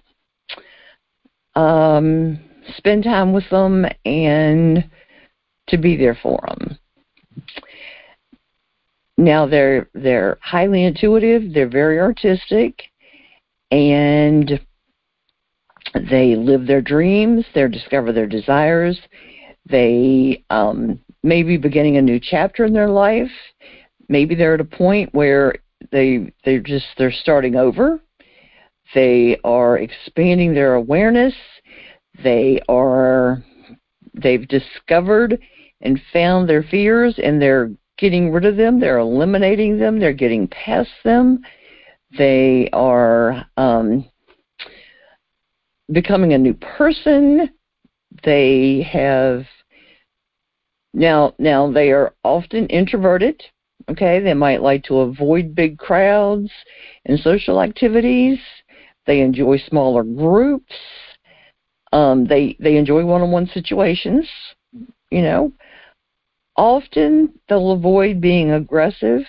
um, 1.55 2.39
spend 2.75 3.05
time 3.05 3.31
with 3.31 3.49
them 3.49 3.85
and 4.05 4.89
to 5.69 5.77
be 5.77 5.95
there 5.95 6.17
for 6.21 6.43
them. 6.47 6.77
Now 9.23 9.45
they're 9.45 9.89
they're 9.93 10.37
highly 10.41 10.83
intuitive, 10.83 11.53
they're 11.53 11.69
very 11.69 11.97
artistic, 11.97 12.83
and 13.71 14.59
they 16.09 16.35
live 16.35 16.67
their 16.67 16.81
dreams, 16.81 17.45
they 17.55 17.65
discover 17.69 18.11
their 18.11 18.27
desires, 18.27 18.99
they 19.65 20.43
um, 20.49 20.99
may 21.23 21.41
be 21.41 21.55
beginning 21.55 21.95
a 21.95 22.01
new 22.01 22.19
chapter 22.19 22.65
in 22.65 22.73
their 22.73 22.89
life. 22.89 23.31
Maybe 24.09 24.35
they're 24.35 24.55
at 24.55 24.59
a 24.59 24.65
point 24.65 25.13
where 25.13 25.55
they 25.91 26.33
they're 26.43 26.59
just 26.59 26.87
they're 26.97 27.11
starting 27.11 27.55
over. 27.55 28.01
They 28.93 29.39
are 29.45 29.77
expanding 29.77 30.53
their 30.53 30.73
awareness. 30.73 31.33
They 32.23 32.59
are 32.67 33.41
they've 34.13 34.47
discovered 34.49 35.39
and 35.79 36.01
found 36.11 36.49
their 36.49 36.63
fears 36.63 37.17
and 37.23 37.41
they're 37.41 37.71
getting 38.03 38.33
rid 38.33 38.43
of 38.43 38.57
them, 38.57 38.81
they're 38.81 38.97
eliminating 38.97 39.79
them, 39.79 39.97
they're 39.97 40.11
getting 40.11 40.45
past 40.49 40.89
them. 41.05 41.41
They 42.17 42.69
are 42.73 43.45
um, 43.55 44.03
becoming 45.89 46.33
a 46.33 46.37
new 46.37 46.53
person. 46.53 47.49
They 48.25 48.85
have 48.91 49.45
now 50.93 51.33
now 51.39 51.71
they 51.71 51.91
are 51.91 52.13
often 52.25 52.67
introverted. 52.67 53.41
Okay, 53.89 54.19
they 54.19 54.33
might 54.33 54.61
like 54.61 54.83
to 54.83 54.99
avoid 54.99 55.55
big 55.55 55.77
crowds 55.77 56.51
and 57.05 57.17
social 57.17 57.61
activities. 57.61 58.37
They 59.07 59.21
enjoy 59.21 59.59
smaller 59.59 60.03
groups. 60.03 60.75
Um, 61.93 62.27
they 62.27 62.57
they 62.59 62.75
enjoy 62.75 63.05
one-on-one 63.05 63.47
situations. 63.53 64.27
You 65.09 65.21
know, 65.21 65.53
often 66.55 67.39
they'll 67.47 67.71
avoid 67.71 68.21
being 68.21 68.51
aggressive, 68.51 69.21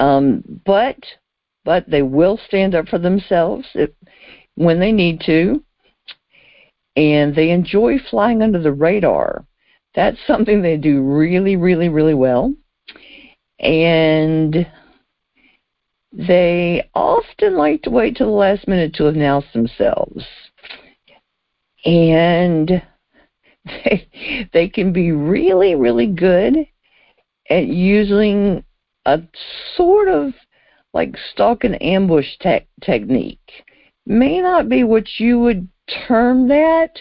um, 0.00 0.42
but 0.64 0.98
but 1.64 1.88
they 1.90 2.02
will 2.02 2.38
stand 2.46 2.74
up 2.74 2.88
for 2.88 2.98
themselves 2.98 3.66
if, 3.74 3.90
when 4.54 4.80
they 4.80 4.92
need 4.92 5.20
to, 5.26 5.62
and 6.96 7.34
they 7.34 7.50
enjoy 7.50 7.98
flying 8.10 8.42
under 8.42 8.60
the 8.60 8.72
radar. 8.72 9.44
That's 9.94 10.18
something 10.26 10.62
they 10.62 10.76
do 10.76 11.02
really, 11.02 11.56
really, 11.56 11.88
really 11.88 12.14
well, 12.14 12.54
and 13.58 14.66
they 16.12 16.88
often 16.94 17.56
like 17.56 17.82
to 17.82 17.90
wait 17.90 18.16
till 18.16 18.28
the 18.28 18.32
last 18.32 18.66
minute 18.66 18.94
to 18.94 19.08
announce 19.08 19.44
themselves. 19.52 20.24
And 21.84 22.82
they 23.84 24.48
they 24.52 24.68
can 24.68 24.92
be 24.92 25.12
really 25.12 25.74
really 25.74 26.06
good 26.06 26.66
at 27.50 27.66
using 27.66 28.64
a 29.06 29.20
sort 29.76 30.08
of 30.08 30.32
like 30.94 31.16
stalk 31.32 31.64
and 31.64 31.80
ambush 31.82 32.26
te- 32.40 32.66
technique. 32.82 33.64
May 34.06 34.40
not 34.40 34.68
be 34.68 34.84
what 34.84 35.06
you 35.18 35.38
would 35.40 35.68
term 36.06 36.48
that, 36.48 36.98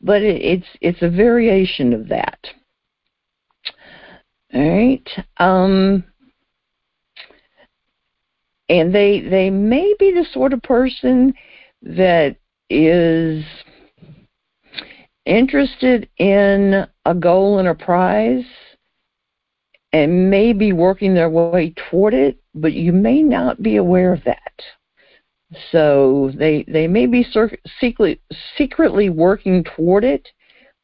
but 0.00 0.22
it, 0.22 0.42
it's 0.42 0.66
it's 0.80 1.02
a 1.02 1.10
variation 1.10 1.92
of 1.92 2.08
that. 2.08 2.38
All 4.54 4.60
right. 4.60 5.08
Um, 5.36 6.04
and 8.68 8.94
they 8.94 9.20
they 9.20 9.50
may 9.50 9.94
be 9.98 10.12
the 10.12 10.26
sort 10.32 10.52
of 10.52 10.62
person 10.62 11.34
that 11.82 12.36
is 12.70 13.44
interested 15.28 16.08
in 16.16 16.86
a 17.04 17.14
goal 17.14 17.58
and 17.58 17.68
a 17.68 17.74
prize 17.74 18.44
and 19.92 20.30
may 20.30 20.52
be 20.52 20.72
working 20.72 21.14
their 21.14 21.30
way 21.30 21.74
toward 21.90 22.14
it, 22.14 22.38
but 22.54 22.72
you 22.72 22.92
may 22.92 23.22
not 23.22 23.62
be 23.62 23.76
aware 23.76 24.12
of 24.12 24.24
that. 24.24 24.62
So 25.70 26.30
they 26.34 26.64
they 26.68 26.86
may 26.86 27.06
be 27.06 27.26
secretly 27.80 28.20
secretly 28.56 29.08
working 29.08 29.64
toward 29.64 30.04
it 30.04 30.28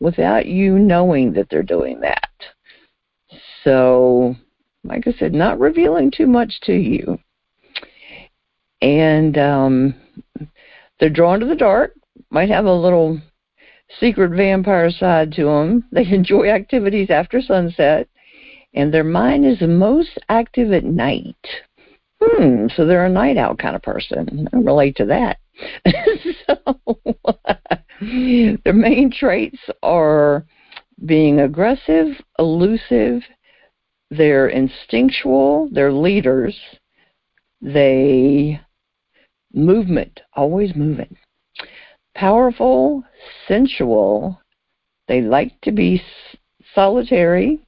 without 0.00 0.46
you 0.46 0.78
knowing 0.78 1.33
that 1.35 1.48
they're 1.50 1.62
doing 1.62 2.00
that. 2.00 2.30
So, 3.62 4.37
like 4.85 5.07
I 5.07 5.12
said, 5.18 5.33
not 5.33 5.59
revealing 5.59 6.11
too 6.11 6.26
much 6.26 6.61
to 6.62 6.72
you. 6.72 7.18
And 8.80 9.37
um, 9.38 9.94
they're 11.00 11.11
drawn 11.11 11.40
to 11.40 11.46
the 11.46 11.54
dark. 11.54 11.94
Might 12.30 12.50
have 12.50 12.66
a 12.66 12.74
little 12.74 13.20
secret 14.00 14.30
vampire 14.30 14.90
side 14.90 15.33
to 15.33 15.44
them. 15.44 15.85
They 15.92 16.07
enjoy 16.07 16.48
activities 16.48 17.11
after 17.11 17.40
sunset, 17.40 18.09
and 18.74 18.92
their 18.92 19.04
mind 19.04 19.46
is 19.46 19.61
most 19.61 20.18
active 20.28 20.72
at 20.72 20.85
night. 20.85 21.46
Hmm, 22.22 22.66
so 22.74 22.87
they're 22.87 23.04
a 23.04 23.11
night 23.11 23.37
owl 23.37 23.57
kind 23.57 23.76
of 23.76 23.83
person. 23.83 24.48
I 24.52 24.57
relate 24.57 24.96
to 24.96 25.07
that. 25.07 25.38
so, 26.46 26.98
their 28.64 28.72
main 28.74 29.11
traits 29.11 29.59
are 29.83 30.44
being 31.04 31.40
aggressive, 31.40 32.09
elusive, 32.38 33.22
they're 34.11 34.48
instinctual, 34.48 35.68
they're 35.72 35.92
leaders, 35.92 36.57
they 37.61 38.61
movement, 39.52 40.20
always 40.35 40.74
moving 40.74 41.16
powerful, 42.14 43.05
sensual. 43.46 44.40
They 45.09 45.20
like 45.20 45.60
to 45.62 45.73
be 45.73 46.02
solitary. 46.75 47.60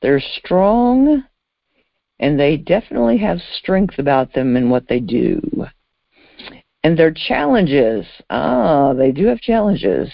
They're 0.00 0.20
strong, 0.20 1.24
and 2.20 2.38
they 2.38 2.56
definitely 2.56 3.18
have 3.18 3.40
strength 3.40 3.98
about 3.98 4.32
them 4.32 4.56
in 4.56 4.70
what 4.70 4.88
they 4.88 5.00
do. 5.00 5.40
And 6.84 6.96
their 6.98 7.12
challenges, 7.12 8.06
ah, 8.30 8.92
they 8.92 9.10
do 9.10 9.26
have 9.26 9.40
challenges. 9.40 10.10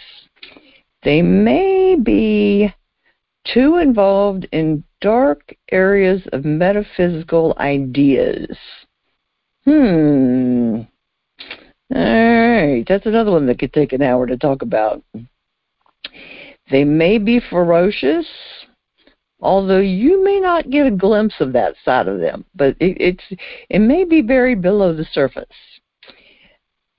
They 1.02 1.20
may 1.20 1.96
be 1.96 2.72
too 3.44 3.76
involved 3.76 4.48
in 4.52 4.84
dark 5.02 5.54
areas 5.70 6.22
of 6.32 6.46
metaphysical 6.46 7.54
ideas. 7.58 8.56
Hmm, 9.66 10.82
all 11.94 12.00
right, 12.00 12.84
that's 12.88 13.06
another 13.06 13.30
one 13.30 13.46
that 13.46 13.58
could 13.58 13.72
take 13.72 13.92
an 13.92 14.02
hour 14.02 14.26
to 14.26 14.36
talk 14.36 14.62
about. 14.62 15.02
They 16.70 16.84
may 16.84 17.18
be 17.18 17.40
ferocious, 17.50 18.26
although 19.40 19.80
you 19.80 20.24
may 20.24 20.40
not 20.40 20.70
get 20.70 20.86
a 20.86 20.90
glimpse 20.90 21.34
of 21.40 21.52
that 21.52 21.74
side 21.84 22.08
of 22.08 22.20
them, 22.20 22.44
but 22.54 22.76
it, 22.80 22.96
it's 23.00 23.42
it 23.68 23.80
may 23.80 24.04
be 24.04 24.22
buried 24.22 24.62
below 24.62 24.94
the 24.94 25.04
surface. 25.12 25.46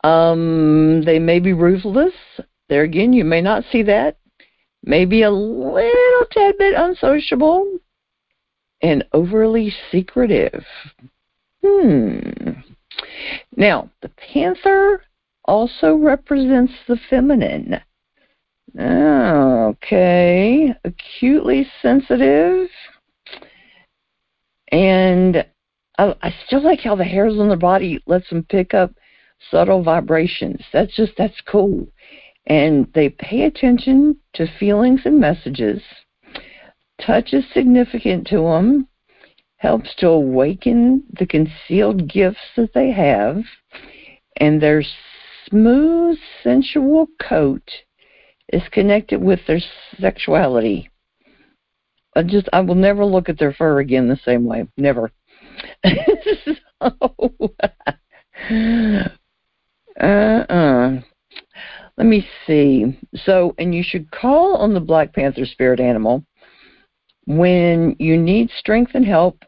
Um, 0.04 1.04
they 1.04 1.18
may 1.20 1.40
be 1.40 1.54
ruthless. 1.54 2.14
There 2.70 2.84
again, 2.84 3.12
you 3.12 3.26
may 3.26 3.42
not 3.42 3.64
see 3.72 3.82
that. 3.84 4.18
Maybe 4.84 5.24
a 5.24 5.32
little 5.32 6.26
tad 6.32 6.58
bit 6.60 6.76
unsociable, 6.78 7.80
and 8.82 9.04
overly 9.14 9.74
secretive. 9.92 10.64
Hmm. 11.64 12.52
Now, 13.56 13.90
the 14.02 14.10
panther 14.10 15.04
also 15.46 15.96
represents 15.96 16.74
the 16.88 16.98
feminine. 17.10 17.82
Okay, 18.78 20.74
acutely 20.84 21.68
sensitive. 21.82 22.70
And 24.72 25.46
I, 25.98 26.16
I 26.22 26.36
still 26.46 26.62
like 26.62 26.82
how 26.82 26.96
the 26.96 27.04
hairs 27.04 27.40
on 27.40 27.48
their 27.48 27.58
body 27.58 28.02
lets 28.06 28.30
them 28.30 28.44
pick 28.44 28.74
up 28.74 28.92
subtle 29.52 29.84
vibrations. 29.84 30.62
That's 30.74 30.96
just 30.96 31.14
that's 31.18 31.40
cool. 31.48 31.88
And 32.48 32.92
they 32.94 33.10
pay 33.10 33.44
attention 33.44 34.18
to 34.34 34.48
feelings 34.60 35.02
and 35.06 35.20
messages. 35.20 35.82
Touch 37.02 37.34
is 37.34 37.46
significant 37.54 38.28
to 38.28 38.38
them. 38.38 38.88
Helps 39.58 39.96
to 39.96 40.08
awaken 40.08 41.04
the 41.18 41.26
concealed 41.26 42.08
gifts 42.12 42.40
that 42.56 42.74
they 42.74 42.92
have. 42.92 43.44
And 44.38 44.62
their 44.62 44.84
smooth, 45.48 46.18
sensual 46.44 47.08
coat 47.22 47.70
is 48.52 48.64
connected 48.72 49.22
with 49.22 49.40
their 49.48 49.60
sexuality. 50.00 50.90
I 52.16 52.24
just 52.24 52.48
I 52.54 52.62
will 52.62 52.76
never 52.76 53.06
look 53.06 53.28
at 53.30 53.38
their 53.38 53.54
fur 53.54 53.80
again 53.80 54.08
the 54.08 54.20
same 54.24 54.46
way. 54.46 54.68
Never. 54.78 55.12
so, 55.86 56.56
uh-uh. 60.00 61.02
Let 61.98 62.08
me 62.08 62.28
see. 62.46 62.98
So, 63.16 63.56
and 63.58 63.74
you 63.74 63.84
should 63.84 64.12
call 64.12 64.58
on 64.58 64.74
the 64.74 64.80
Black 64.80 65.14
Panther 65.14 65.46
spirit 65.46 65.80
animal 65.80 66.26
when 67.26 67.96
you 68.00 68.18
need 68.18 68.50
strength 68.58 68.92
and 68.94 69.06
help 69.06 69.44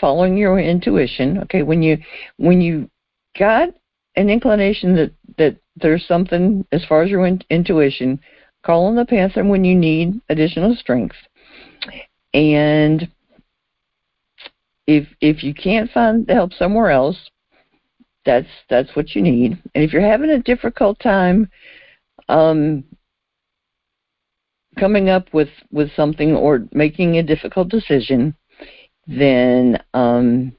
following 0.00 0.36
your 0.36 0.58
intuition. 0.58 1.38
Okay, 1.38 1.62
when 1.62 1.82
you 1.82 1.98
when 2.36 2.60
you 2.60 2.88
got 3.38 3.68
an 4.16 4.30
inclination 4.30 4.94
that 4.96 5.12
that 5.36 5.56
there's 5.76 6.06
something 6.06 6.66
as 6.72 6.84
far 6.84 7.02
as 7.02 7.10
your 7.10 7.26
in, 7.26 7.42
intuition, 7.50 8.18
call 8.64 8.86
on 8.86 8.96
the 8.96 9.04
panther 9.04 9.44
when 9.44 9.64
you 9.64 9.74
need 9.74 10.20
additional 10.28 10.74
strength. 10.74 11.16
And 12.34 13.08
if 14.86 15.06
if 15.20 15.42
you 15.42 15.54
can't 15.54 15.90
find 15.90 16.26
the 16.26 16.34
help 16.34 16.52
somewhere 16.52 16.90
else, 16.90 17.30
that's 18.24 18.48
that's 18.68 18.94
what 18.96 19.14
you 19.14 19.22
need. 19.22 19.52
And 19.74 19.84
if 19.84 19.92
you're 19.92 20.02
having 20.02 20.30
a 20.30 20.42
difficult 20.42 20.98
time 21.00 21.50
um, 22.28 22.84
coming 24.78 25.08
up 25.08 25.32
with 25.32 25.48
with 25.70 25.90
something 25.94 26.34
or 26.34 26.66
making 26.72 27.16
a 27.16 27.22
difficult 27.22 27.68
decision, 27.68 28.34
then 29.06 29.82
um, 29.94 30.52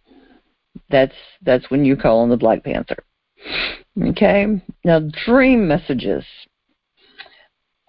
that's 0.90 1.16
that's 1.42 1.70
when 1.70 1.86
you 1.86 1.96
call 1.96 2.20
on 2.20 2.30
the 2.30 2.38
Black 2.38 2.64
Panther. 2.64 3.04
Okay. 4.02 4.62
Now, 4.84 5.00
dream 5.26 5.68
messages. 5.68 6.26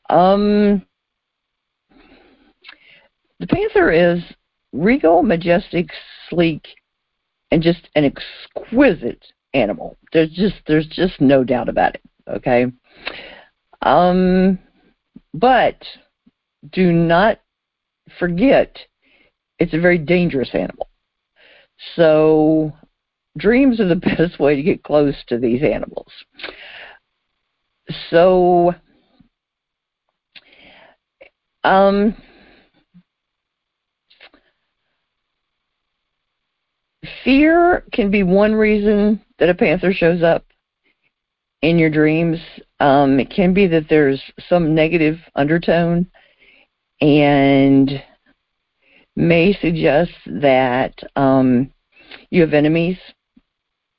Um, 0.09 0.85
the 3.39 3.47
panther 3.47 3.91
is 3.91 4.23
regal, 4.73 5.23
majestic, 5.23 5.89
sleek, 6.29 6.67
and 7.51 7.63
just 7.63 7.89
an 7.95 8.05
exquisite 8.05 9.25
animal. 9.55 9.97
There's 10.13 10.31
just 10.31 10.57
there's 10.67 10.87
just 10.87 11.21
no 11.21 11.45
doubt 11.45 11.69
about 11.69 11.95
it. 11.95 12.03
Okay. 12.29 12.67
Um, 13.83 14.59
but 15.33 15.77
do 16.73 16.93
not 16.93 17.41
forget 18.19 18.77
it's 19.59 19.75
a 19.75 19.81
very 19.81 19.99
dangerous 19.99 20.51
animal. 20.55 20.89
So 21.97 22.73
dreams 23.37 23.81
are 23.81 23.89
the 23.89 23.97
best 24.19 24.39
way 24.39 24.57
to 24.57 24.63
get 24.63 24.83
close 24.83 25.15
to 25.29 25.39
these 25.39 25.63
animals. 25.63 26.11
So 28.11 28.75
um 31.63 32.17
fear 37.25 37.85
can 37.93 38.11
be 38.11 38.23
one 38.23 38.55
reason 38.55 39.21
that 39.39 39.49
a 39.49 39.55
panther 39.55 39.93
shows 39.93 40.23
up 40.23 40.45
in 41.63 41.79
your 41.79 41.91
dreams. 41.91 42.39
Um, 42.79 43.21
it 43.21 43.31
can 43.31 43.53
be 43.53 43.67
that 43.67 43.89
there's 43.89 44.23
some 44.49 44.75
negative 44.75 45.19
undertone 45.35 46.07
and 47.01 48.03
may 49.17 49.53
suggest 49.61 50.13
that 50.27 50.95
um, 51.17 51.73
you 52.31 52.41
have 52.43 52.55
enemies 52.55 52.99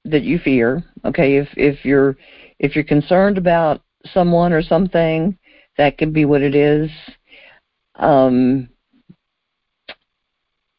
that 0.05 0.23
you 0.23 0.39
fear. 0.39 0.83
Okay, 1.05 1.37
if 1.37 1.49
if 1.55 1.85
you're 1.85 2.17
if 2.59 2.75
you're 2.75 2.83
concerned 2.83 3.37
about 3.37 3.81
someone 4.13 4.53
or 4.53 4.61
something, 4.61 5.37
that 5.77 5.97
could 5.97 6.13
be 6.13 6.25
what 6.25 6.41
it 6.41 6.55
is. 6.55 6.89
Um, 7.95 8.69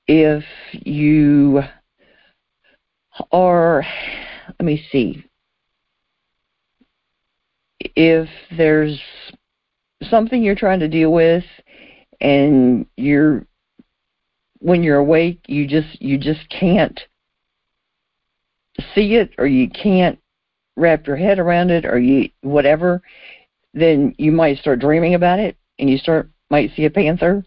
if 0.06 0.44
you 0.72 1.62
are, 3.30 3.84
let 4.48 4.64
me 4.64 4.84
see 4.90 5.24
if 7.80 8.28
there's 8.56 9.00
something 10.08 10.42
you're 10.42 10.54
trying 10.54 10.80
to 10.80 10.88
deal 10.88 11.12
with 11.12 11.44
and 12.22 12.86
you're 12.96 13.46
when 14.60 14.82
you're 14.82 14.98
awake 14.98 15.40
you 15.46 15.66
just 15.66 16.00
you 16.00 16.16
just 16.16 16.48
can't 16.48 17.00
see 18.94 19.16
it 19.16 19.32
or 19.36 19.46
you 19.46 19.68
can't 19.68 20.18
wrap 20.76 21.06
your 21.06 21.16
head 21.16 21.38
around 21.38 21.70
it 21.70 21.84
or 21.84 21.98
you 21.98 22.30
whatever 22.40 23.02
then 23.74 24.14
you 24.18 24.32
might 24.32 24.58
start 24.58 24.78
dreaming 24.78 25.14
about 25.14 25.38
it 25.38 25.56
and 25.78 25.90
you 25.90 25.98
start 25.98 26.30
might 26.50 26.70
see 26.76 26.84
a 26.84 26.90
panther. 26.90 27.44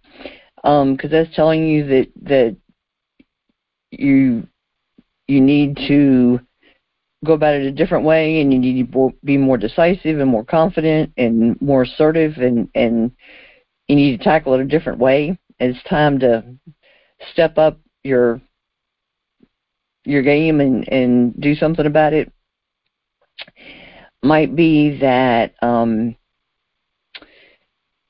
Because 0.57 0.82
um, 0.82 0.97
that's 1.11 1.36
telling 1.36 1.67
you 1.67 1.86
that 1.88 2.07
that 2.23 2.57
you 3.91 4.47
you 5.28 5.41
need 5.41 5.78
to 5.88 6.39
go 7.23 7.34
about 7.34 7.55
it 7.55 7.65
a 7.65 7.71
different 7.71 8.03
way 8.03 8.41
and 8.41 8.51
you 8.51 8.59
need 8.59 8.91
to 8.91 9.13
be 9.23 9.38
more 9.38 9.57
decisive 9.57 10.19
and 10.19 10.30
more 10.30 10.43
confident 10.43 11.11
and 11.17 11.59
more 11.61 11.84
assertive 11.84 12.38
and 12.38 12.67
and 12.76 13.11
you 13.88 13.95
need 13.95 14.17
to 14.17 14.23
tackle 14.23 14.53
it 14.53 14.61
a 14.61 14.65
different 14.65 14.99
way. 14.99 15.38
It's 15.59 15.81
time 15.83 16.19
to 16.19 16.43
step 17.31 17.57
up 17.57 17.79
your 18.03 18.41
your 20.03 20.21
game 20.21 20.61
and 20.61 20.88
and 20.89 21.39
do 21.39 21.55
something 21.55 21.86
about 21.86 22.13
it. 22.13 22.31
Might 24.23 24.55
be 24.55 24.97
that 24.99 25.53
um 25.61 26.15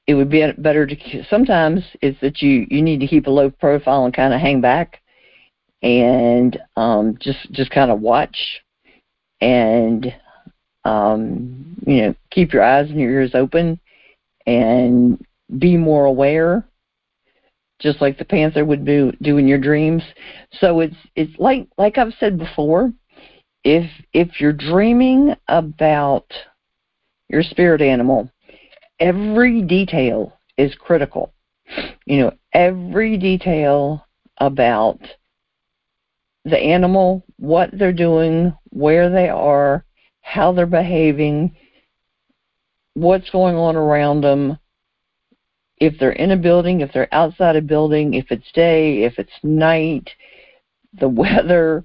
it 0.08 0.14
would 0.14 0.30
be 0.30 0.52
better 0.58 0.86
to 0.86 1.24
sometimes 1.30 1.84
it's 2.02 2.20
that 2.22 2.42
you 2.42 2.68
you 2.70 2.82
need 2.82 3.00
to 3.00 3.08
keep 3.08 3.28
a 3.28 3.32
low 3.32 3.50
profile 3.50 4.06
and 4.06 4.14
kind 4.14 4.34
of 4.34 4.40
hang 4.40 4.62
back 4.62 5.02
and 5.82 6.60
um, 6.76 7.18
just 7.20 7.52
just 7.52 7.72
kind 7.72 7.92
of 7.92 8.02
watch 8.02 8.62
and 9.42 10.14
um, 10.84 11.76
you 11.86 12.02
know 12.02 12.16
keep 12.32 12.54
your 12.54 12.64
eyes 12.64 12.90
and 12.90 13.00
your 13.00 13.12
ears 13.12 13.36
open 13.36 13.80
and 14.46 15.24
be 15.60 15.78
more 15.78 16.06
aware 16.06 16.68
just 17.80 18.02
like 18.02 18.18
the 18.18 18.26
panther 18.26 18.64
would 18.64 18.86
do 18.86 19.12
do 19.22 19.38
in 19.38 19.48
your 19.48 19.58
dreams. 19.58 20.04
So 20.60 20.80
it's 20.80 20.96
it's 21.16 21.38
like 21.40 21.68
like 21.78 21.98
i've 21.98 22.14
said 22.20 22.38
before 22.38 22.94
if 23.64 23.90
if 24.14 24.40
you're 24.40 24.54
dreaming 24.54 25.36
about 25.48 26.32
your 27.30 27.44
spirit 27.44 27.82
animal 27.82 28.30
every 29.00 29.62
detail 29.62 30.34
is 30.58 30.74
critical. 30.76 31.34
You 32.06 32.22
know 32.22 32.32
every 32.54 33.18
detail 33.18 34.06
about 34.38 35.00
the 36.46 36.60
animal, 36.60 37.24
what 37.38 37.72
they're 37.74 37.92
doing, 37.92 38.56
where 38.70 39.10
they 39.10 39.30
are, 39.30 39.84
how 40.22 40.52
they're 40.52 40.68
behaving, 40.68 41.56
what's 42.94 43.30
going 43.32 43.56
on 43.56 43.76
around 43.76 44.22
them, 44.22 44.60
if 45.78 45.98
they're 46.00 46.12
in 46.12 46.32
a 46.32 46.38
building, 46.38 46.82
if 46.82 46.92
they're 46.94 47.14
outside 47.14 47.56
a 47.56 47.62
building, 47.62 48.14
if 48.14 48.26
it's 48.32 48.52
day, 48.54 49.04
if 49.04 49.20
it's 49.20 49.32
night, 49.44 50.10
the 51.00 51.10
weather, 51.10 51.84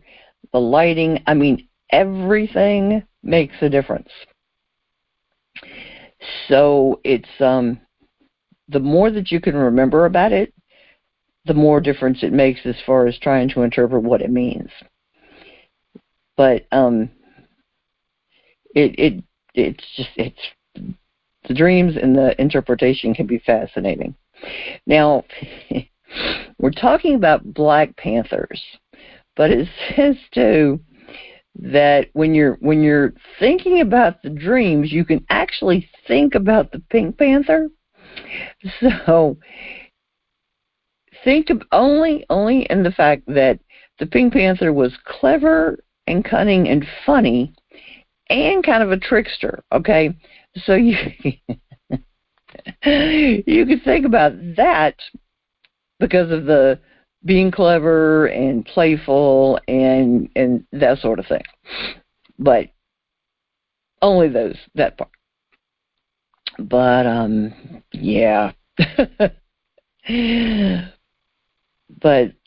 the 0.52 0.60
lighting. 0.60 1.22
I 1.26 1.34
mean, 1.34 1.68
everything 1.90 3.02
makes 3.22 3.56
a 3.60 3.68
difference. 3.68 4.10
So 6.48 7.00
it's 7.04 7.28
um 7.40 7.80
the 8.68 8.80
more 8.80 9.10
that 9.10 9.32
you 9.32 9.40
can 9.40 9.56
remember 9.56 10.06
about 10.06 10.32
it, 10.32 10.52
the 11.44 11.54
more 11.54 11.80
difference 11.80 12.22
it 12.22 12.32
makes 12.32 12.60
as 12.64 12.76
far 12.86 13.06
as 13.06 13.18
trying 13.18 13.48
to 13.50 13.62
interpret 13.62 14.02
what 14.02 14.22
it 14.22 14.30
means. 14.30 14.70
But 16.36 16.66
um, 16.70 17.10
it 18.74 18.94
it 18.98 19.24
it's 19.54 19.84
just 19.96 20.10
it's 20.16 20.94
the 21.48 21.54
dreams 21.54 21.96
and 22.00 22.16
the 22.16 22.40
interpretation 22.40 23.14
can 23.14 23.26
be 23.26 23.38
fascinating. 23.38 24.14
Now, 24.86 25.24
We're 26.58 26.70
talking 26.70 27.14
about 27.14 27.54
Black 27.54 27.96
Panthers, 27.96 28.62
but 29.36 29.50
it 29.50 29.68
says 29.96 30.16
too 30.32 30.80
that 31.56 32.08
when 32.12 32.34
you're 32.34 32.54
when 32.60 32.82
you're 32.82 33.12
thinking 33.38 33.80
about 33.80 34.22
the 34.22 34.30
dreams, 34.30 34.92
you 34.92 35.04
can 35.04 35.24
actually 35.30 35.88
think 36.06 36.34
about 36.34 36.72
the 36.72 36.80
Pink 36.90 37.18
Panther. 37.18 37.70
So 38.80 39.38
think 41.24 41.48
of 41.48 41.62
only 41.70 42.26
only 42.28 42.66
in 42.68 42.82
the 42.82 42.90
fact 42.90 43.22
that 43.28 43.60
the 43.98 44.06
Pink 44.06 44.32
Panther 44.32 44.72
was 44.72 44.92
clever 45.04 45.78
and 46.06 46.24
cunning 46.24 46.68
and 46.68 46.84
funny 47.06 47.54
and 48.28 48.64
kind 48.64 48.82
of 48.82 48.90
a 48.90 48.98
trickster, 48.98 49.62
okay? 49.72 50.14
So 50.56 50.74
you 50.74 50.96
you 52.84 53.66
could 53.66 53.82
think 53.84 54.04
about 54.04 54.32
that 54.56 54.96
because 55.98 56.30
of 56.30 56.44
the 56.46 56.80
being 57.24 57.50
clever 57.50 58.26
and 58.26 58.64
playful 58.64 59.60
and 59.68 60.28
and 60.34 60.64
that 60.72 60.98
sort 60.98 61.18
of 61.18 61.26
thing. 61.26 61.42
But 62.38 62.70
only 64.02 64.28
those 64.28 64.56
that 64.74 64.96
part. 64.98 65.10
But 66.58 67.06
um 67.06 67.82
yeah. 67.92 68.52
but 68.78 69.34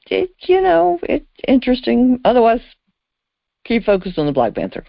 it 0.10 0.32
you 0.42 0.62
know, 0.62 1.00
it's 1.04 1.26
interesting. 1.48 2.20
Otherwise 2.26 2.62
keep 3.66 3.86
focused 3.86 4.18
on 4.18 4.26
the 4.26 4.32
Black 4.32 4.56
Panther. 4.56 4.84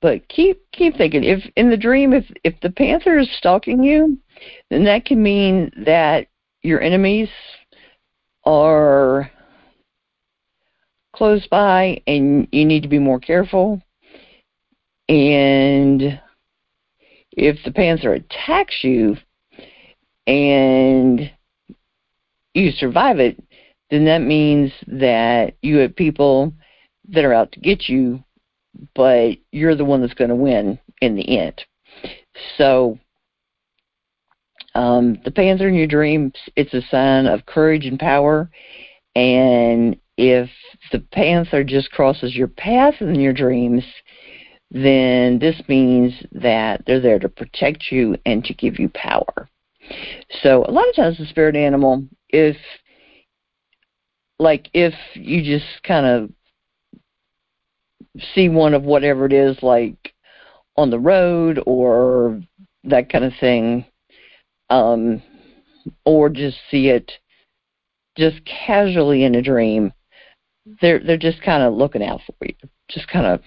But 0.00 0.28
keep 0.28 0.62
keep 0.72 0.96
thinking. 0.96 1.24
If 1.24 1.42
in 1.56 1.70
the 1.70 1.76
dream, 1.76 2.12
if 2.12 2.24
if 2.44 2.54
the 2.60 2.70
panther 2.70 3.18
is 3.18 3.28
stalking 3.36 3.82
you, 3.82 4.18
then 4.70 4.84
that 4.84 5.04
can 5.04 5.22
mean 5.22 5.72
that 5.84 6.28
your 6.62 6.80
enemies 6.80 7.28
are 8.44 9.30
close 11.14 11.46
by, 11.48 12.00
and 12.06 12.46
you 12.52 12.64
need 12.64 12.84
to 12.84 12.88
be 12.88 13.00
more 13.00 13.18
careful. 13.18 13.82
And 15.08 16.20
if 17.32 17.56
the 17.64 17.72
panther 17.72 18.14
attacks 18.14 18.84
you 18.84 19.16
and 20.26 21.30
you 22.54 22.70
survive 22.72 23.18
it, 23.18 23.42
then 23.90 24.04
that 24.04 24.22
means 24.22 24.70
that 24.86 25.54
you 25.62 25.78
have 25.78 25.96
people 25.96 26.52
that 27.08 27.24
are 27.24 27.32
out 27.32 27.52
to 27.52 27.60
get 27.60 27.88
you 27.88 28.22
but 28.94 29.38
you're 29.52 29.74
the 29.74 29.84
one 29.84 30.00
that's 30.00 30.14
going 30.14 30.30
to 30.30 30.36
win 30.36 30.78
in 31.00 31.16
the 31.16 31.38
end. 31.38 31.64
So, 32.56 32.98
um, 34.74 35.18
the 35.24 35.30
panther 35.30 35.68
in 35.68 35.74
your 35.74 35.86
dreams, 35.86 36.34
it's 36.54 36.74
a 36.74 36.82
sign 36.90 37.26
of 37.26 37.46
courage 37.46 37.86
and 37.86 37.98
power. 37.98 38.50
And 39.16 39.96
if 40.16 40.48
the 40.92 41.00
panther 41.00 41.64
just 41.64 41.90
crosses 41.90 42.36
your 42.36 42.48
path 42.48 42.94
in 43.00 43.16
your 43.16 43.32
dreams, 43.32 43.84
then 44.70 45.38
this 45.38 45.60
means 45.68 46.12
that 46.32 46.82
they're 46.86 47.00
there 47.00 47.18
to 47.18 47.28
protect 47.28 47.90
you 47.90 48.16
and 48.26 48.44
to 48.44 48.54
give 48.54 48.78
you 48.78 48.90
power. 48.90 49.48
So, 50.42 50.64
a 50.64 50.70
lot 50.70 50.88
of 50.88 50.94
times, 50.94 51.18
the 51.18 51.26
spirit 51.26 51.56
animal, 51.56 52.04
if 52.28 52.56
like 54.38 54.68
if 54.72 54.94
you 55.14 55.42
just 55.42 55.82
kind 55.82 56.06
of 56.06 56.30
see 58.34 58.48
one 58.48 58.74
of 58.74 58.82
whatever 58.82 59.26
it 59.26 59.32
is 59.32 59.62
like 59.62 60.14
on 60.76 60.90
the 60.90 60.98
road 60.98 61.60
or 61.66 62.40
that 62.84 63.10
kind 63.10 63.24
of 63.24 63.32
thing 63.40 63.84
um 64.70 65.22
or 66.04 66.28
just 66.28 66.56
see 66.70 66.88
it 66.88 67.12
just 68.16 68.40
casually 68.44 69.24
in 69.24 69.34
a 69.34 69.42
dream 69.42 69.92
they're 70.80 70.98
they're 71.00 71.16
just 71.16 71.42
kind 71.42 71.62
of 71.62 71.74
looking 71.74 72.02
out 72.02 72.20
for 72.26 72.34
you 72.46 72.54
just 72.88 73.08
kind 73.08 73.26
of 73.26 73.40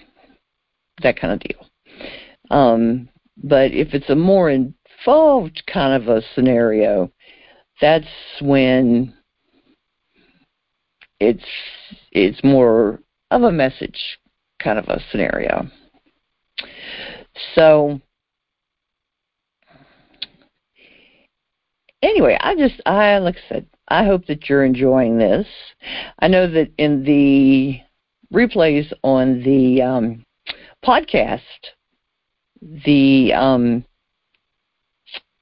that 1.02 1.18
kind 1.18 1.32
of 1.32 1.40
deal. 1.40 1.66
Um 2.50 3.08
but 3.42 3.72
if 3.72 3.94
it's 3.94 4.10
a 4.10 4.14
more 4.14 4.50
involved 4.50 5.62
kind 5.66 6.00
of 6.00 6.08
a 6.08 6.22
scenario 6.34 7.10
that's 7.80 8.06
when 8.40 9.14
it's 11.18 11.44
it's 12.12 12.42
more 12.44 13.00
of 13.30 13.42
a 13.42 13.52
message 13.52 14.18
kind 14.62 14.78
of 14.78 14.86
a 14.88 15.00
scenario. 15.10 15.66
So 17.54 18.00
anyway, 22.02 22.36
I 22.40 22.54
just 22.54 22.80
I 22.86 23.18
like 23.18 23.36
I 23.36 23.48
said, 23.48 23.66
I 23.88 24.04
hope 24.04 24.26
that 24.26 24.48
you're 24.48 24.64
enjoying 24.64 25.18
this. 25.18 25.46
I 26.18 26.28
know 26.28 26.50
that 26.50 26.70
in 26.78 27.04
the 27.04 27.80
replays 28.32 28.92
on 29.02 29.42
the 29.42 29.82
um, 29.82 30.24
podcast, 30.84 31.40
the 32.60 33.32
um, 33.34 33.84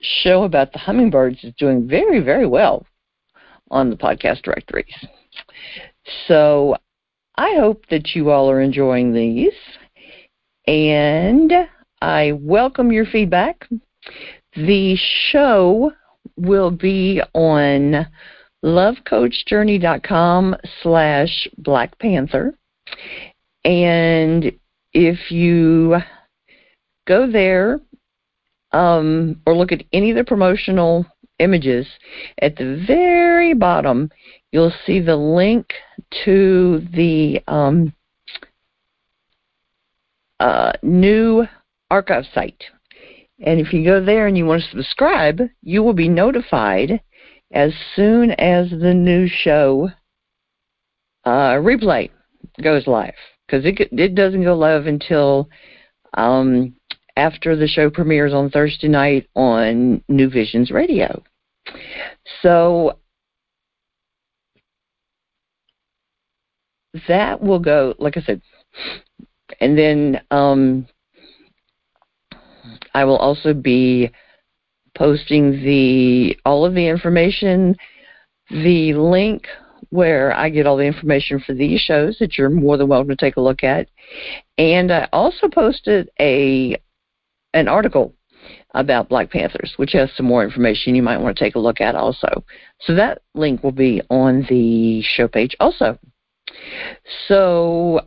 show 0.01 0.45
about 0.45 0.73
the 0.73 0.79
hummingbirds 0.79 1.45
is 1.45 1.55
doing 1.59 1.87
very, 1.87 2.21
very 2.21 2.47
well 2.47 2.87
on 3.71 3.91
the 3.91 3.97
podcast 3.97 4.43
directories. 4.43 4.95
So 6.27 6.77
I 7.41 7.55
hope 7.55 7.87
that 7.89 8.15
you 8.15 8.29
all 8.29 8.51
are 8.51 8.61
enjoying 8.61 9.15
these, 9.15 9.55
and 10.67 11.51
I 12.03 12.33
welcome 12.33 12.93
your 12.93 13.07
feedback. 13.07 13.67
The 14.57 14.95
show 15.31 15.93
will 16.37 16.71
be 16.71 17.23
on 17.33 18.07
lovecoachjourney.com 18.63 20.57
slash 20.83 21.49
Black 21.57 21.99
Panther. 21.99 22.59
And 23.65 24.53
if 24.93 25.31
you 25.31 25.97
go 27.07 27.27
there 27.27 27.81
um, 28.73 29.41
or 29.47 29.57
look 29.57 29.73
at 29.73 29.85
any 29.95 30.11
of 30.11 30.17
the 30.19 30.25
promotional 30.25 31.07
images, 31.41 31.87
at 32.41 32.57
the 32.57 32.85
very 32.87 33.55
bottom, 33.55 34.11
you'll 34.53 34.73
see 34.87 35.01
the 35.01 35.17
link 35.17 35.73
to 36.25 36.87
the 36.93 37.41
um, 37.49 37.93
uh, 40.39 40.73
new 40.83 41.47
archive 41.91 42.25
site. 42.33 42.63
And 43.41 43.59
if 43.59 43.73
you 43.73 43.85
go 43.85 44.05
there 44.05 44.27
and 44.27 44.37
you 44.37 44.45
want 44.47 44.63
to 44.63 44.71
subscribe, 44.71 45.41
you 45.63 45.83
will 45.83 45.95
be 45.95 46.09
notified 46.09 47.01
as 47.53 47.73
soon 47.97 48.33
as 48.33 48.71
the 48.71 48.95
new 48.95 49.27
show 49.29 49.91
uh, 51.25 51.55
replay 51.55 52.11
goes 52.63 52.87
live. 52.87 53.15
Because 53.47 53.65
it, 53.65 53.81
it 53.93 54.15
doesn't 54.15 54.45
go 54.45 54.55
live 54.55 54.87
until 54.87 55.49
um, 56.15 56.75
after 57.17 57.57
the 57.57 57.67
show 57.67 57.91
premieres 57.91 58.33
on 58.33 58.51
Thursday 58.51 58.89
night 58.89 59.29
on 59.35 60.03
New 60.09 60.31
Visions 60.31 60.71
Radio. 60.71 61.23
So 62.43 62.99
that 67.09 67.41
will 67.41 67.59
go, 67.59 67.95
like 67.99 68.17
I 68.17 68.23
said, 68.23 68.41
and 69.61 69.77
then 69.77 70.21
um, 70.31 70.87
I 72.95 73.05
will 73.05 73.17
also 73.17 73.55
be 73.55 74.11
posting 74.97 75.53
the 75.63 76.37
all 76.45 76.65
of 76.65 76.75
the 76.75 76.87
information, 76.87 77.77
the 78.51 78.95
link 78.95 79.47
where 79.91 80.33
I 80.37 80.51
get 80.51 80.67
all 80.67 80.77
the 80.77 80.85
information 80.85 81.41
for 81.41 81.53
these 81.53 81.81
shows 81.81 82.17
that 82.21 82.39
you're 82.39 82.51
more 82.51 82.77
than 82.77 82.89
welcome 82.89 83.09
to 83.09 83.17
take 83.17 83.37
a 83.37 83.41
look 83.41 83.65
at, 83.65 83.89
and 84.59 84.93
I 84.93 85.09
also 85.13 85.49
posted 85.49 86.11
a 86.21 86.77
an 87.55 87.69
article 87.69 88.15
about 88.75 89.09
Black 89.09 89.31
Panthers, 89.31 89.75
which 89.77 89.93
has 89.93 90.11
some 90.17 90.27
more 90.27 90.45
information 90.45 90.95
you 90.95 91.03
might 91.03 91.19
want 91.19 91.37
to 91.37 91.45
take 91.45 91.55
a 91.55 91.59
look 91.61 91.81
at 91.81 91.95
also. 91.95 92.45
So 92.81 92.95
that 92.95 93.23
link 93.35 93.63
will 93.63 93.73
be 93.73 94.01
on 94.11 94.47
the 94.49 95.03
show 95.03 95.29
page 95.29 95.57
also. 95.61 95.99
So 97.27 98.03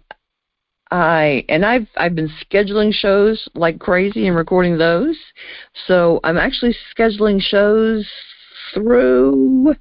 I 0.92 1.44
and 1.50 1.66
I've 1.66 1.88
I've 1.98 2.16
been 2.16 2.32
scheduling 2.46 2.94
shows 2.94 3.48
like 3.56 3.80
crazy 3.80 4.28
and 4.28 4.36
recording 4.36 4.78
those. 4.78 5.18
So 5.88 6.20
I'm 6.24 6.38
actually 6.38 6.76
scheduling 6.96 7.42
shows 7.42 8.08
through 8.74 9.76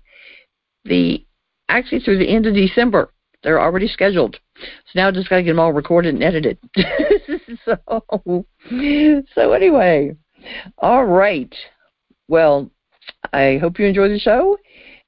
the 0.84 1.24
actually 1.68 2.00
through 2.00 2.18
the 2.18 2.28
end 2.28 2.46
of 2.46 2.54
December. 2.54 3.10
They're 3.42 3.60
already 3.60 3.88
scheduled. 3.88 4.38
So 4.56 4.90
now 4.94 5.08
I 5.08 5.10
just 5.10 5.28
got 5.28 5.36
to 5.36 5.42
get 5.42 5.50
them 5.50 5.58
all 5.58 5.72
recorded 5.72 6.14
and 6.14 6.22
edited. 6.22 6.58
so 7.64 8.46
so 9.34 9.52
anyway, 9.52 10.16
all 10.78 11.04
right. 11.04 11.54
Well, 12.28 12.70
I 13.32 13.58
hope 13.60 13.78
you 13.78 13.86
enjoy 13.86 14.08
the 14.08 14.18
show. 14.18 14.56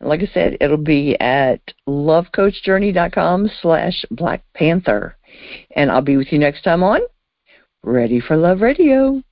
And 0.01 0.09
like 0.09 0.21
I 0.21 0.27
said, 0.33 0.57
it'll 0.61 0.77
be 0.77 1.19
at 1.21 1.61
lovecoachjourney.com 1.89 3.51
slash 3.61 4.05
Black 4.11 4.43
Panther. 4.55 5.17
And 5.75 5.91
I'll 5.91 6.03
be 6.03 6.17
with 6.17 6.33
you 6.33 6.39
next 6.39 6.63
time 6.63 6.83
on 6.83 7.01
Ready 7.83 8.21
for 8.21 8.37
Love 8.37 8.61
Radio. 8.61 9.23